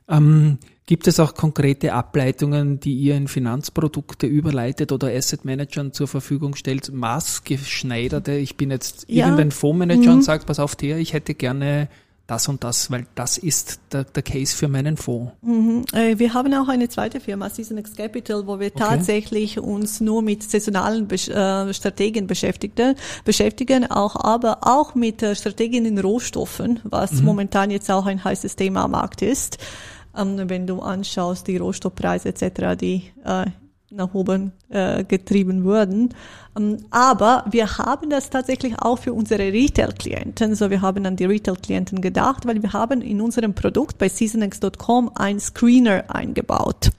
Ähm, 0.07 0.57
Gibt 0.87 1.07
es 1.07 1.19
auch 1.19 1.33
konkrete 1.33 1.93
Ableitungen, 1.93 2.79
die 2.79 2.93
ihr 2.93 3.15
in 3.15 3.27
Finanzprodukte 3.27 4.27
überleitet 4.27 4.91
oder 4.91 5.07
Asset 5.07 5.43
Managern 5.43 5.93
zur 5.93 6.07
Verfügung 6.07 6.55
stellt? 6.55 6.91
Maßgeschneiderte, 6.93 8.33
ich 8.33 8.55
bin 8.55 8.69
jetzt 8.69 9.05
ja. 9.07 9.25
irgendein 9.25 9.49
Fondsmanager 9.49 10.11
mhm. 10.11 10.17
und 10.17 10.21
sagt, 10.21 10.45
pass 10.45 10.59
auf, 10.59 10.75
der, 10.75 10.97
ich 10.99 11.13
hätte 11.13 11.33
gerne 11.33 11.89
das 12.27 12.47
und 12.47 12.63
das, 12.63 12.89
weil 12.91 13.05
das 13.15 13.39
ist 13.39 13.79
der, 13.91 14.03
der 14.03 14.21
Case 14.21 14.55
für 14.55 14.67
meinen 14.67 14.97
Fonds. 14.97 15.31
Mhm. 15.41 15.85
Äh, 15.91 16.19
wir 16.19 16.35
haben 16.35 16.53
auch 16.53 16.67
eine 16.67 16.87
zweite 16.87 17.19
Firma, 17.19 17.49
Seasonex 17.49 17.95
Capital, 17.95 18.45
wo 18.45 18.59
wir 18.59 18.67
okay. 18.67 18.77
tatsächlich 18.77 19.59
uns 19.59 20.01
nur 20.01 20.21
mit 20.21 20.43
saisonalen 20.43 21.07
Be 21.07 21.15
äh, 21.15 21.73
Strategien 21.73 22.27
beschäftigen, 22.27 22.95
beschäftigen, 23.25 23.89
auch 23.89 24.15
aber 24.15 24.59
auch 24.61 24.93
mit 24.93 25.23
äh, 25.23 25.35
Strategien 25.35 25.85
in 25.85 25.97
Rohstoffen, 25.97 26.79
was 26.83 27.13
mhm. 27.13 27.25
momentan 27.25 27.71
jetzt 27.71 27.89
auch 27.89 28.05
ein 28.05 28.23
heißes 28.23 28.55
Thema 28.55 28.83
am 28.83 28.91
Markt 28.91 29.23
ist 29.23 29.57
ähm, 30.17 30.49
wenn 30.49 30.67
du 30.67 30.81
anschaust, 30.81 31.47
die 31.47 31.57
Rohstoffpreise 31.57 32.29
etc., 32.29 32.77
die 32.79 33.03
äh, 33.23 33.45
nach 33.91 34.13
oben 34.13 34.51
äh, 34.69 35.03
getrieben 35.03 35.63
wurden. 35.63 36.13
Ähm, 36.57 36.77
aber 36.91 37.45
wir 37.49 37.77
haben 37.77 38.09
das 38.09 38.29
tatsächlich 38.29 38.79
auch 38.79 38.97
für 38.97 39.13
unsere 39.13 39.51
Retail-Klienten. 39.51 40.55
So, 40.55 40.69
wir 40.69 40.81
haben 40.81 41.05
an 41.05 41.15
die 41.15 41.25
Retail-Klienten 41.25 42.01
gedacht, 42.01 42.45
weil 42.45 42.61
wir 42.61 42.73
haben 42.73 43.01
in 43.01 43.21
unserem 43.21 43.53
Produkt 43.53 43.97
bei 43.97 44.09
seasonx.com 44.09 45.11
ein 45.15 45.39
Screener 45.39 46.05
eingebaut. 46.07 46.91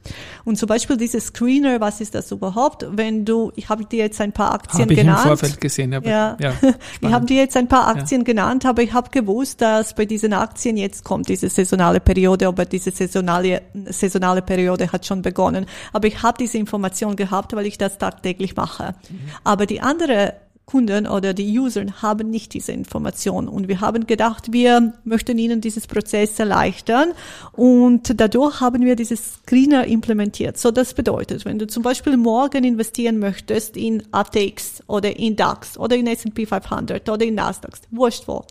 Und 0.44 0.56
zum 0.58 0.68
Beispiel 0.68 0.96
dieses 0.96 1.26
Screener, 1.26 1.80
was 1.80 2.00
ist 2.00 2.14
das 2.14 2.30
überhaupt? 2.30 2.86
Wenn 2.90 3.24
du, 3.24 3.52
ich 3.56 3.68
habe 3.68 3.84
dir 3.84 3.98
jetzt 4.04 4.20
ein 4.20 4.32
paar 4.32 4.54
Aktien 4.54 4.84
hab 4.84 4.90
ich 4.90 4.98
genannt. 4.98 5.20
Im 5.22 5.28
Vorfeld 5.28 5.60
gesehen, 5.60 5.94
aber, 5.94 6.08
ja. 6.08 6.36
ja 6.38 6.52
ich 7.00 7.12
habe 7.12 7.26
dir 7.26 7.36
jetzt 7.36 7.56
ein 7.56 7.68
paar 7.68 7.88
Aktien 7.88 8.20
ja. 8.20 8.24
genannt, 8.24 8.64
aber 8.64 8.82
ich 8.82 8.92
habe 8.92 9.10
gewusst, 9.10 9.60
dass 9.60 9.94
bei 9.94 10.04
diesen 10.04 10.32
Aktien 10.32 10.76
jetzt 10.76 11.04
kommt 11.04 11.28
diese 11.28 11.48
saisonale 11.48 12.00
Periode, 12.00 12.46
aber 12.46 12.64
diese 12.64 12.90
saisonale, 12.90 13.62
saisonale 13.86 14.42
Periode 14.42 14.92
hat 14.92 15.04
schon 15.06 15.22
begonnen. 15.22 15.66
Aber 15.92 16.06
ich 16.06 16.22
habe 16.22 16.38
diese 16.38 16.58
Information 16.58 17.16
gehabt, 17.16 17.54
weil 17.56 17.66
ich 17.66 17.78
das 17.78 17.98
tagtäglich 17.98 18.54
mache. 18.54 18.94
Mhm. 19.08 19.18
Aber 19.46 19.66
die 19.66 19.80
andere 19.80 20.34
Kunden 20.66 21.06
oder 21.06 21.32
die 21.32 21.56
User 21.56 21.84
haben 22.02 22.28
nicht 22.28 22.52
diese 22.52 22.72
Information. 22.72 23.46
Und 23.46 23.68
wir 23.68 23.80
haben 23.80 24.08
gedacht, 24.08 24.52
wir 24.52 24.92
möchten 25.04 25.38
ihnen 25.38 25.60
dieses 25.60 25.86
Prozess 25.86 26.40
erleichtern. 26.40 27.12
Und 27.52 28.20
dadurch 28.20 28.60
haben 28.60 28.84
wir 28.84 28.96
dieses 28.96 29.34
Screener 29.34 29.86
implementiert. 29.86 30.58
So 30.58 30.72
das 30.72 30.92
bedeutet, 30.92 31.44
wenn 31.44 31.60
du 31.60 31.68
zum 31.68 31.84
Beispiel 31.84 32.16
morgen 32.16 32.64
investieren 32.64 33.20
möchtest 33.20 33.76
in 33.76 34.02
ATX 34.10 34.82
oder 34.88 35.16
in 35.16 35.36
DAX 35.36 35.78
oder 35.78 35.94
in 35.94 36.08
S&P 36.08 36.46
500 36.46 37.08
oder 37.08 37.24
in 37.24 37.36
Nasdaq, 37.36 37.74
wurscht 37.92 38.26
wo. 38.26 38.44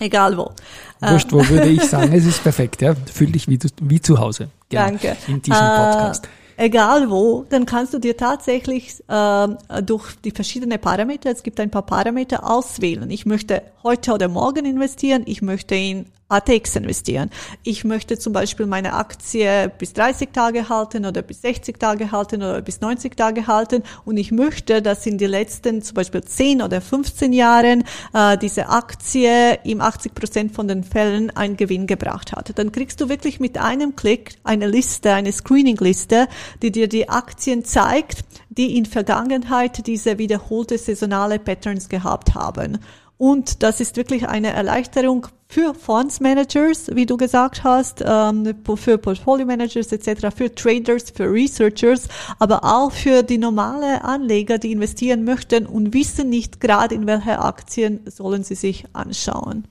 Egal 0.00 0.36
wo. 0.36 0.52
Wurscht 1.00 1.32
wo 1.32 1.48
würde 1.48 1.70
ich 1.70 1.82
sagen, 1.82 2.12
es 2.12 2.26
ist 2.26 2.42
perfekt, 2.42 2.82
ja. 2.82 2.94
Fühl 3.12 3.32
dich 3.32 3.48
wie, 3.48 3.58
wie 3.80 4.00
zu 4.02 4.18
Hause. 4.18 4.50
Genau, 4.68 4.84
Danke. 4.84 5.16
In 5.26 5.40
diesem 5.40 5.58
Podcast. 5.58 6.26
Äh, 6.26 6.47
egal 6.58 7.08
wo, 7.08 7.46
dann 7.48 7.64
kannst 7.64 7.94
du 7.94 7.98
dir 7.98 8.16
tatsächlich 8.16 9.02
äh, 9.08 9.48
durch 9.82 10.16
die 10.16 10.32
verschiedenen 10.32 10.78
Parameter, 10.78 11.30
es 11.30 11.42
gibt 11.42 11.60
ein 11.60 11.70
paar 11.70 11.86
Parameter, 11.86 12.48
auswählen. 12.48 13.10
Ich 13.10 13.24
möchte 13.24 13.62
heute 13.82 14.12
oder 14.12 14.28
morgen 14.28 14.66
investieren, 14.66 15.22
ich 15.24 15.40
möchte 15.40 15.76
in 15.76 16.06
ATX 16.28 16.76
investieren. 16.76 17.30
Ich 17.62 17.84
möchte 17.84 18.18
zum 18.18 18.34
Beispiel 18.34 18.66
meine 18.66 18.92
Aktie 18.92 19.72
bis 19.78 19.94
30 19.94 20.30
Tage 20.32 20.68
halten 20.68 21.06
oder 21.06 21.22
bis 21.22 21.40
60 21.40 21.78
Tage 21.78 22.10
halten 22.12 22.42
oder 22.42 22.60
bis 22.60 22.80
90 22.80 23.16
Tage 23.16 23.46
halten 23.46 23.82
und 24.04 24.18
ich 24.18 24.30
möchte, 24.30 24.82
dass 24.82 25.06
in 25.06 25.16
den 25.16 25.30
letzten 25.30 25.80
zum 25.82 25.94
Beispiel 25.94 26.22
10 26.22 26.60
oder 26.60 26.80
15 26.80 27.32
Jahren 27.32 27.84
äh, 28.12 28.36
diese 28.36 28.68
Aktie 28.68 29.58
im 29.64 29.80
80 29.80 30.14
Prozent 30.14 30.52
von 30.52 30.68
den 30.68 30.84
Fällen 30.84 31.30
einen 31.30 31.56
Gewinn 31.56 31.86
gebracht 31.86 32.32
hat. 32.32 32.52
Dann 32.58 32.72
kriegst 32.72 33.00
du 33.00 33.08
wirklich 33.08 33.40
mit 33.40 33.56
einem 33.56 33.96
Klick 33.96 34.34
eine 34.44 34.66
Liste, 34.66 35.14
eine 35.14 35.32
Screening-Liste, 35.32 36.28
die 36.60 36.70
dir 36.70 36.88
die 36.88 37.08
Aktien 37.08 37.64
zeigt, 37.64 38.24
die 38.50 38.76
in 38.76 38.84
Vergangenheit 38.84 39.86
diese 39.86 40.18
wiederholte 40.18 40.76
saisonale 40.76 41.38
Patterns 41.38 41.88
gehabt 41.88 42.34
haben. 42.34 42.78
Und 43.18 43.64
das 43.64 43.80
ist 43.80 43.96
wirklich 43.96 44.28
eine 44.28 44.52
Erleichterung 44.52 45.26
für 45.48 45.74
Fondsmanagers, 45.74 46.94
wie 46.94 47.04
du 47.04 47.16
gesagt 47.16 47.64
hast, 47.64 48.02
ähm, 48.06 48.54
für 48.76 48.96
Portfolio 48.96 49.44
Managers 49.44 49.90
etc., 49.90 50.28
für 50.34 50.54
Traders, 50.54 51.10
für 51.10 51.30
Researchers, 51.30 52.06
aber 52.38 52.62
auch 52.62 52.92
für 52.92 53.22
die 53.24 53.38
normale 53.38 54.04
Anleger, 54.04 54.58
die 54.58 54.70
investieren 54.70 55.24
möchten 55.24 55.66
und 55.66 55.94
wissen 55.94 56.28
nicht 56.28 56.60
gerade, 56.60 56.94
in 56.94 57.06
welche 57.06 57.40
Aktien 57.40 58.00
sollen 58.06 58.44
sie 58.44 58.54
sich 58.54 58.84
anschauen. 58.92 59.66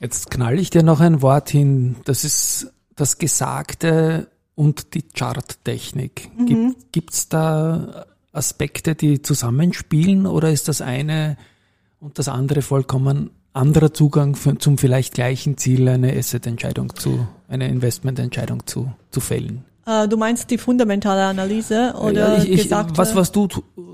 Jetzt 0.00 0.30
knall 0.30 0.58
ich 0.58 0.68
dir 0.68 0.82
noch 0.82 1.00
ein 1.00 1.22
Wort 1.22 1.48
hin. 1.48 1.96
Das 2.04 2.24
ist 2.24 2.72
das 2.96 3.16
Gesagte 3.16 4.28
und 4.54 4.94
die 4.94 5.02
Charttechnik. 5.02 6.30
Mhm. 6.36 6.76
Gibt 6.92 7.14
es 7.14 7.28
da 7.28 8.04
Aspekte, 8.32 8.94
die 8.94 9.22
zusammenspielen 9.22 10.26
oder 10.26 10.50
ist 10.50 10.68
das 10.68 10.82
eine 10.82 11.38
und 12.00 12.18
das 12.18 12.28
andere 12.28 12.62
vollkommen 12.62 13.30
anderer 13.52 13.94
Zugang 13.94 14.34
für, 14.34 14.58
zum 14.58 14.78
vielleicht 14.78 15.14
gleichen 15.14 15.56
Ziel, 15.56 15.88
eine 15.88 16.16
Asset-Entscheidung 16.16 16.94
zu, 16.96 17.26
eine 17.48 17.68
Investment-Entscheidung 17.68 18.66
zu, 18.66 18.92
zu 19.10 19.20
fällen. 19.20 19.64
Äh, 19.86 20.08
du 20.08 20.16
meinst 20.16 20.50
die 20.50 20.58
fundamentale 20.58 21.24
Analyse 21.24 21.94
oder 22.00 22.38
ich, 22.38 22.66
ich, 22.66 22.70
was 22.70 23.14
was 23.14 23.32
du 23.32 23.48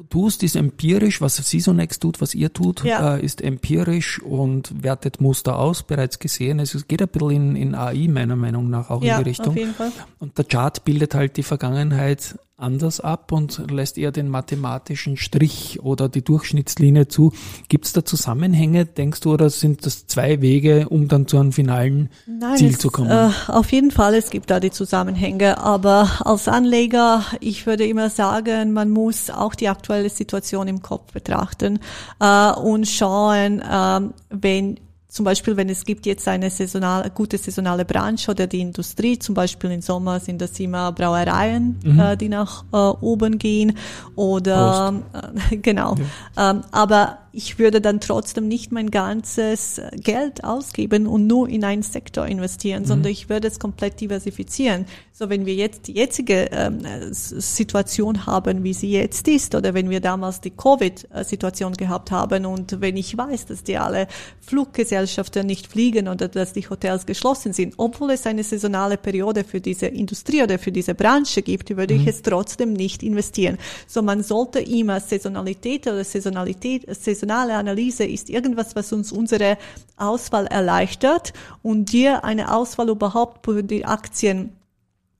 tust, 0.08 0.42
ist 0.42 0.56
empirisch. 0.56 1.20
Was 1.20 1.36
Seasonex 1.36 1.98
tut, 1.98 2.20
was 2.20 2.34
ihr 2.34 2.52
tut, 2.52 2.84
ja. 2.84 3.16
äh, 3.16 3.24
ist 3.24 3.40
empirisch 3.40 4.20
und 4.22 4.82
wertet 4.82 5.20
Muster 5.20 5.58
aus. 5.58 5.82
Bereits 5.82 6.18
gesehen. 6.18 6.60
Es 6.60 6.86
geht 6.86 7.02
ein 7.02 7.08
bisschen 7.08 7.56
in, 7.56 7.56
in 7.56 7.74
AI 7.74 8.08
meiner 8.08 8.36
Meinung 8.36 8.70
nach 8.70 8.90
auch 8.90 9.02
ja, 9.02 9.18
in 9.18 9.24
die 9.24 9.30
Richtung. 9.30 9.48
Auf 9.48 9.56
jeden 9.56 9.74
Fall. 9.74 9.92
Und 10.18 10.38
der 10.38 10.44
Chart 10.44 10.84
bildet 10.84 11.14
halt 11.14 11.36
die 11.36 11.42
Vergangenheit 11.42 12.38
anders 12.60 13.00
ab 13.00 13.32
und 13.32 13.70
lässt 13.70 13.98
eher 13.98 14.12
den 14.12 14.28
mathematischen 14.28 15.16
Strich 15.16 15.80
oder 15.82 16.08
die 16.08 16.22
Durchschnittslinie 16.22 17.08
zu. 17.08 17.32
Gibt 17.68 17.86
es 17.86 17.92
da 17.92 18.04
Zusammenhänge, 18.04 18.86
denkst 18.86 19.20
du, 19.20 19.32
oder 19.32 19.50
sind 19.50 19.86
das 19.86 20.06
zwei 20.06 20.40
Wege, 20.40 20.88
um 20.88 21.08
dann 21.08 21.26
zu 21.26 21.38
einem 21.38 21.52
finalen 21.52 22.10
Nein, 22.26 22.56
Ziel 22.56 22.70
es, 22.70 22.78
zu 22.78 22.90
kommen? 22.90 23.10
Äh, 23.10 23.30
auf 23.48 23.72
jeden 23.72 23.90
Fall, 23.90 24.14
es 24.14 24.30
gibt 24.30 24.50
da 24.50 24.60
die 24.60 24.70
Zusammenhänge, 24.70 25.58
aber 25.58 26.08
als 26.24 26.48
Anleger, 26.48 27.24
ich 27.40 27.66
würde 27.66 27.86
immer 27.86 28.10
sagen, 28.10 28.72
man 28.72 28.90
muss 28.90 29.30
auch 29.30 29.54
die 29.54 29.68
aktuelle 29.68 30.10
Situation 30.10 30.68
im 30.68 30.82
Kopf 30.82 31.12
betrachten 31.12 31.78
äh, 32.20 32.52
und 32.52 32.86
schauen, 32.86 33.60
äh, 33.60 34.00
wenn 34.30 34.80
zum 35.10 35.24
Beispiel, 35.24 35.56
wenn 35.56 35.68
es 35.68 35.84
gibt 35.84 36.06
jetzt 36.06 36.28
eine 36.28 36.50
saisonale, 36.50 37.10
gute 37.10 37.36
saisonale 37.36 37.84
Branche 37.84 38.30
oder 38.30 38.46
die 38.46 38.60
Industrie, 38.60 39.18
zum 39.18 39.34
Beispiel 39.34 39.72
im 39.72 39.82
Sommer 39.82 40.20
sind 40.20 40.40
das 40.40 40.58
immer 40.60 40.92
Brauereien, 40.92 41.80
mhm. 41.82 41.98
äh, 41.98 42.16
die 42.16 42.28
nach 42.28 42.64
äh, 42.72 42.76
oben 42.76 43.38
gehen 43.38 43.76
oder 44.14 45.02
äh, 45.50 45.56
genau. 45.62 45.96
Ja. 46.36 46.50
Ähm, 46.50 46.62
aber 46.70 47.18
ich 47.32 47.58
würde 47.58 47.80
dann 47.80 48.00
trotzdem 48.00 48.48
nicht 48.48 48.72
mein 48.72 48.90
ganzes 48.90 49.80
Geld 49.96 50.42
ausgeben 50.42 51.06
und 51.06 51.26
nur 51.26 51.48
in 51.48 51.64
einen 51.64 51.82
Sektor 51.82 52.26
investieren, 52.26 52.82
mhm. 52.82 52.86
sondern 52.86 53.12
ich 53.12 53.28
würde 53.28 53.48
es 53.48 53.58
komplett 53.58 54.00
diversifizieren. 54.00 54.86
So, 55.12 55.28
wenn 55.28 55.44
wir 55.44 55.54
jetzt 55.54 55.86
die 55.86 55.92
jetzige 55.92 56.50
ähm, 56.50 56.80
Situation 57.12 58.26
haben, 58.26 58.64
wie 58.64 58.74
sie 58.74 58.90
jetzt 58.90 59.28
ist, 59.28 59.54
oder 59.54 59.74
wenn 59.74 59.90
wir 59.90 60.00
damals 60.00 60.40
die 60.40 60.50
Covid-Situation 60.50 61.74
gehabt 61.74 62.10
haben 62.10 62.46
und 62.46 62.80
wenn 62.80 62.96
ich 62.96 63.16
weiß, 63.16 63.46
dass 63.46 63.62
die 63.62 63.76
alle 63.76 64.08
Fluggesellschaften 64.40 64.99
nicht 65.44 65.66
fliegen 65.66 66.08
oder 66.08 66.28
dass 66.28 66.52
die 66.52 66.68
Hotels 66.68 67.06
geschlossen 67.06 67.52
sind, 67.52 67.74
obwohl 67.76 68.10
es 68.10 68.26
eine 68.26 68.44
saisonale 68.44 68.96
Periode 68.96 69.44
für 69.44 69.60
diese 69.60 69.86
Industrie 69.86 70.42
oder 70.42 70.58
für 70.58 70.72
diese 70.72 70.94
Branche 70.94 71.42
gibt, 71.42 71.76
würde 71.76 71.94
mhm. 71.94 72.00
ich 72.00 72.06
es 72.08 72.22
trotzdem 72.22 72.72
nicht 72.72 73.02
investieren. 73.02 73.58
So, 73.86 74.02
man 74.02 74.22
sollte 74.22 74.60
immer 74.60 75.00
Saisonalität 75.00 75.86
oder 75.86 76.04
Saisonalität, 76.04 76.86
saisonale 76.94 77.54
Analyse 77.54 78.04
ist 78.04 78.30
irgendwas, 78.30 78.76
was 78.76 78.92
uns 78.92 79.12
unsere 79.12 79.58
Auswahl 79.96 80.46
erleichtert 80.46 81.32
und 81.62 81.92
dir 81.92 82.24
eine 82.24 82.54
Auswahl 82.54 82.88
überhaupt 82.88 83.44
für 83.44 83.62
die 83.62 83.84
Aktien 83.84 84.56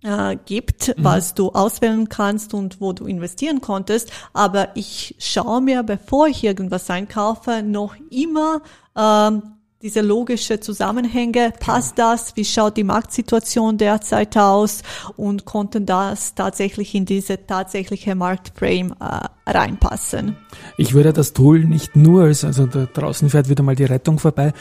äh, 0.03 0.37
gibt, 0.45 0.89
mhm. 0.89 1.05
was 1.05 1.35
du 1.35 1.51
auswählen 1.51 2.09
kannst 2.09 2.55
und 2.55 2.81
wo 2.81 2.93
du 2.93 3.07
investieren 3.07 3.61
konntest. 3.61 4.11
Aber 4.33 4.69
ich 4.75 5.15
schaue 5.19 5.61
mir, 5.61 5.83
bevor 5.83 6.27
ich 6.27 6.43
irgendwas 6.45 6.89
einkaufe, 6.91 7.63
noch 7.63 7.95
immer 8.11 8.63
ähm, 8.97 9.43
diese 9.83 10.03
logische 10.03 10.61
Zusammenhänge, 10.61 11.55
passt 11.59 11.99
das, 11.99 12.37
wie 12.37 12.45
schaut 12.45 12.77
die 12.77 12.85
Marktsituation 12.85 13.79
derzeit 13.79 14.37
aus? 14.37 14.83
Und 15.17 15.47
konnten 15.47 15.87
das 15.87 16.35
tatsächlich 16.35 16.95
in 16.95 17.07
diese 17.07 17.47
tatsächliche 17.47 18.15
Marktframe 18.15 18.95
äh, 19.01 19.51
reinpassen. 19.51 20.37
Ich 20.77 20.93
würde 20.93 21.15
das 21.15 21.33
Tool 21.33 21.65
nicht 21.65 21.97
nur, 21.97 22.25
als, 22.25 22.45
also 22.45 22.67
da 22.67 22.87
draußen 22.93 23.31
fährt 23.31 23.49
wieder 23.49 23.63
mal 23.63 23.75
die 23.75 23.85
Rettung 23.85 24.19
vorbei, 24.19 24.53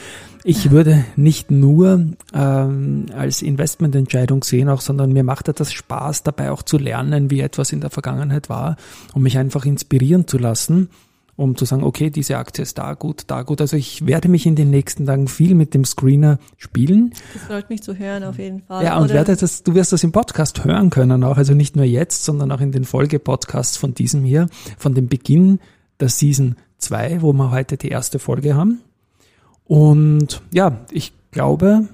ich 0.42 0.70
würde 0.70 1.04
nicht 1.16 1.50
nur 1.50 2.06
ähm, 2.32 3.06
als 3.14 3.42
Investmententscheidung 3.42 4.42
sehen, 4.42 4.70
auch, 4.70 4.80
sondern 4.80 5.12
mir 5.12 5.22
macht 5.22 5.48
das 5.60 5.70
Spaß 5.70 6.22
dabei 6.22 6.50
auch 6.50 6.62
zu 6.62 6.78
lernen, 6.78 7.30
wie 7.30 7.40
etwas 7.40 7.72
in 7.72 7.82
der 7.82 7.90
Vergangenheit 7.90 8.48
war, 8.48 8.76
um 9.12 9.22
mich 9.22 9.36
einfach 9.36 9.66
inspirieren 9.66 10.26
zu 10.26 10.38
lassen 10.38 10.88
um 11.40 11.56
zu 11.56 11.64
sagen, 11.64 11.84
okay, 11.84 12.10
diese 12.10 12.36
Aktie 12.36 12.62
ist 12.62 12.76
da 12.76 12.92
gut, 12.92 13.24
da 13.28 13.42
gut. 13.42 13.62
Also 13.62 13.74
ich 13.74 14.06
werde 14.06 14.28
mich 14.28 14.44
in 14.44 14.56
den 14.56 14.68
nächsten 14.68 15.06
Tagen 15.06 15.26
viel 15.26 15.54
mit 15.54 15.72
dem 15.72 15.86
Screener 15.86 16.38
spielen. 16.58 17.14
Das 17.32 17.44
freut 17.44 17.70
mich 17.70 17.82
zu 17.82 17.96
hören, 17.96 18.24
auf 18.24 18.38
jeden 18.38 18.60
Fall. 18.60 18.84
Ja, 18.84 18.98
und 18.98 19.08
werde 19.08 19.34
das, 19.34 19.62
du 19.62 19.74
wirst 19.74 19.90
das 19.94 20.04
im 20.04 20.12
Podcast 20.12 20.64
hören 20.64 20.90
können 20.90 21.24
auch, 21.24 21.38
also 21.38 21.54
nicht 21.54 21.76
nur 21.76 21.86
jetzt, 21.86 22.26
sondern 22.26 22.52
auch 22.52 22.60
in 22.60 22.72
den 22.72 22.84
Folgepodcasts 22.84 23.78
von 23.78 23.94
diesem 23.94 24.22
hier, 24.22 24.48
von 24.76 24.94
dem 24.94 25.08
Beginn 25.08 25.60
der 25.98 26.10
Season 26.10 26.56
2, 26.76 27.22
wo 27.22 27.32
wir 27.32 27.50
heute 27.50 27.78
die 27.78 27.88
erste 27.88 28.18
Folge 28.18 28.54
haben. 28.54 28.82
Und 29.64 30.42
ja, 30.52 30.84
ich 30.90 31.14
glaube, 31.30 31.88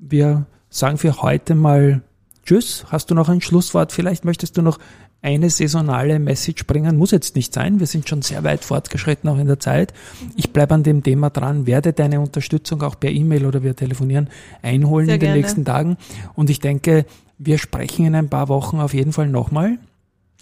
wir 0.00 0.46
sagen 0.70 0.96
für 0.96 1.20
heute 1.20 1.54
mal 1.54 2.00
Tschüss. 2.46 2.86
Hast 2.88 3.10
du 3.10 3.14
noch 3.14 3.28
ein 3.28 3.42
Schlusswort? 3.42 3.92
Vielleicht 3.92 4.24
möchtest 4.24 4.56
du 4.56 4.62
noch 4.62 4.78
eine 5.22 5.50
saisonale 5.50 6.18
Message 6.18 6.66
bringen. 6.66 6.96
Muss 6.96 7.10
jetzt 7.10 7.34
nicht 7.36 7.52
sein. 7.52 7.80
Wir 7.80 7.86
sind 7.86 8.08
schon 8.08 8.22
sehr 8.22 8.44
weit 8.44 8.64
fortgeschritten 8.64 9.28
auch 9.28 9.38
in 9.38 9.46
der 9.46 9.58
Zeit. 9.58 9.92
Ich 10.36 10.52
bleibe 10.52 10.74
an 10.74 10.82
dem 10.82 11.02
Thema 11.02 11.30
dran, 11.30 11.66
werde 11.66 11.92
deine 11.92 12.20
Unterstützung 12.20 12.82
auch 12.82 12.98
per 12.98 13.10
E-Mail 13.10 13.46
oder 13.46 13.62
wir 13.62 13.74
telefonieren 13.74 14.28
einholen 14.62 15.06
sehr 15.06 15.14
in 15.16 15.20
den 15.20 15.26
gerne. 15.28 15.40
nächsten 15.40 15.64
Tagen. 15.64 15.96
Und 16.34 16.50
ich 16.50 16.60
denke, 16.60 17.06
wir 17.38 17.58
sprechen 17.58 18.06
in 18.06 18.14
ein 18.14 18.28
paar 18.28 18.48
Wochen 18.48 18.78
auf 18.78 18.94
jeden 18.94 19.12
Fall 19.12 19.28
nochmal. 19.28 19.78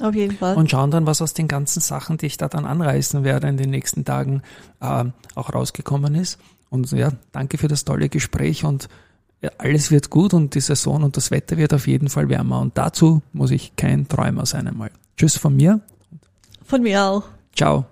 Auf 0.01 0.15
jeden 0.15 0.37
Fall. 0.37 0.57
Und 0.57 0.71
schauen 0.71 0.91
dann, 0.91 1.07
was 1.07 1.23
aus 1.23 1.35
den 1.35 1.49
ganzen 1.49 1.81
Sachen, 1.81 2.19
die 2.19 2.27
ich 2.27 2.37
da 2.37 2.49
dann 2.49 2.67
anreißen 2.67 3.23
werde 3.25 3.49
in 3.49 3.57
den 3.57 3.71
nächsten 3.71 4.05
Tagen, 4.05 4.43
äh, 4.81 5.05
auch 5.35 5.55
rausgekommen 5.55 6.15
ist. 6.15 6.39
Und 6.69 6.91
ja, 6.91 7.13
danke 7.31 7.59
für 7.59 7.69
das 7.69 7.85
tolle 7.85 8.09
Gespräch 8.09 8.65
und 8.65 8.89
alles 9.59 9.91
wird 9.91 10.11
gut 10.11 10.35
und 10.35 10.55
die 10.55 10.61
Saison 10.61 11.03
und 11.03 11.17
das 11.17 11.31
Wetter 11.31 11.57
wird 11.57 11.75
auf 11.75 11.87
jeden 11.87 12.09
Fall 12.09 12.29
wärmer. 12.29 12.61
Und 12.61 12.77
dazu 12.79 13.23
muss 13.33 13.51
ich 13.51 13.77
kein 13.77 14.09
Träumer 14.09 14.47
sein 14.47 14.67
einmal. 14.69 14.91
Tschüss 15.17 15.37
von 15.37 15.57
mir. 15.57 15.81
Von 16.65 16.83
mir 16.83 17.03
auch. 17.03 17.25
Ciao. 17.55 17.87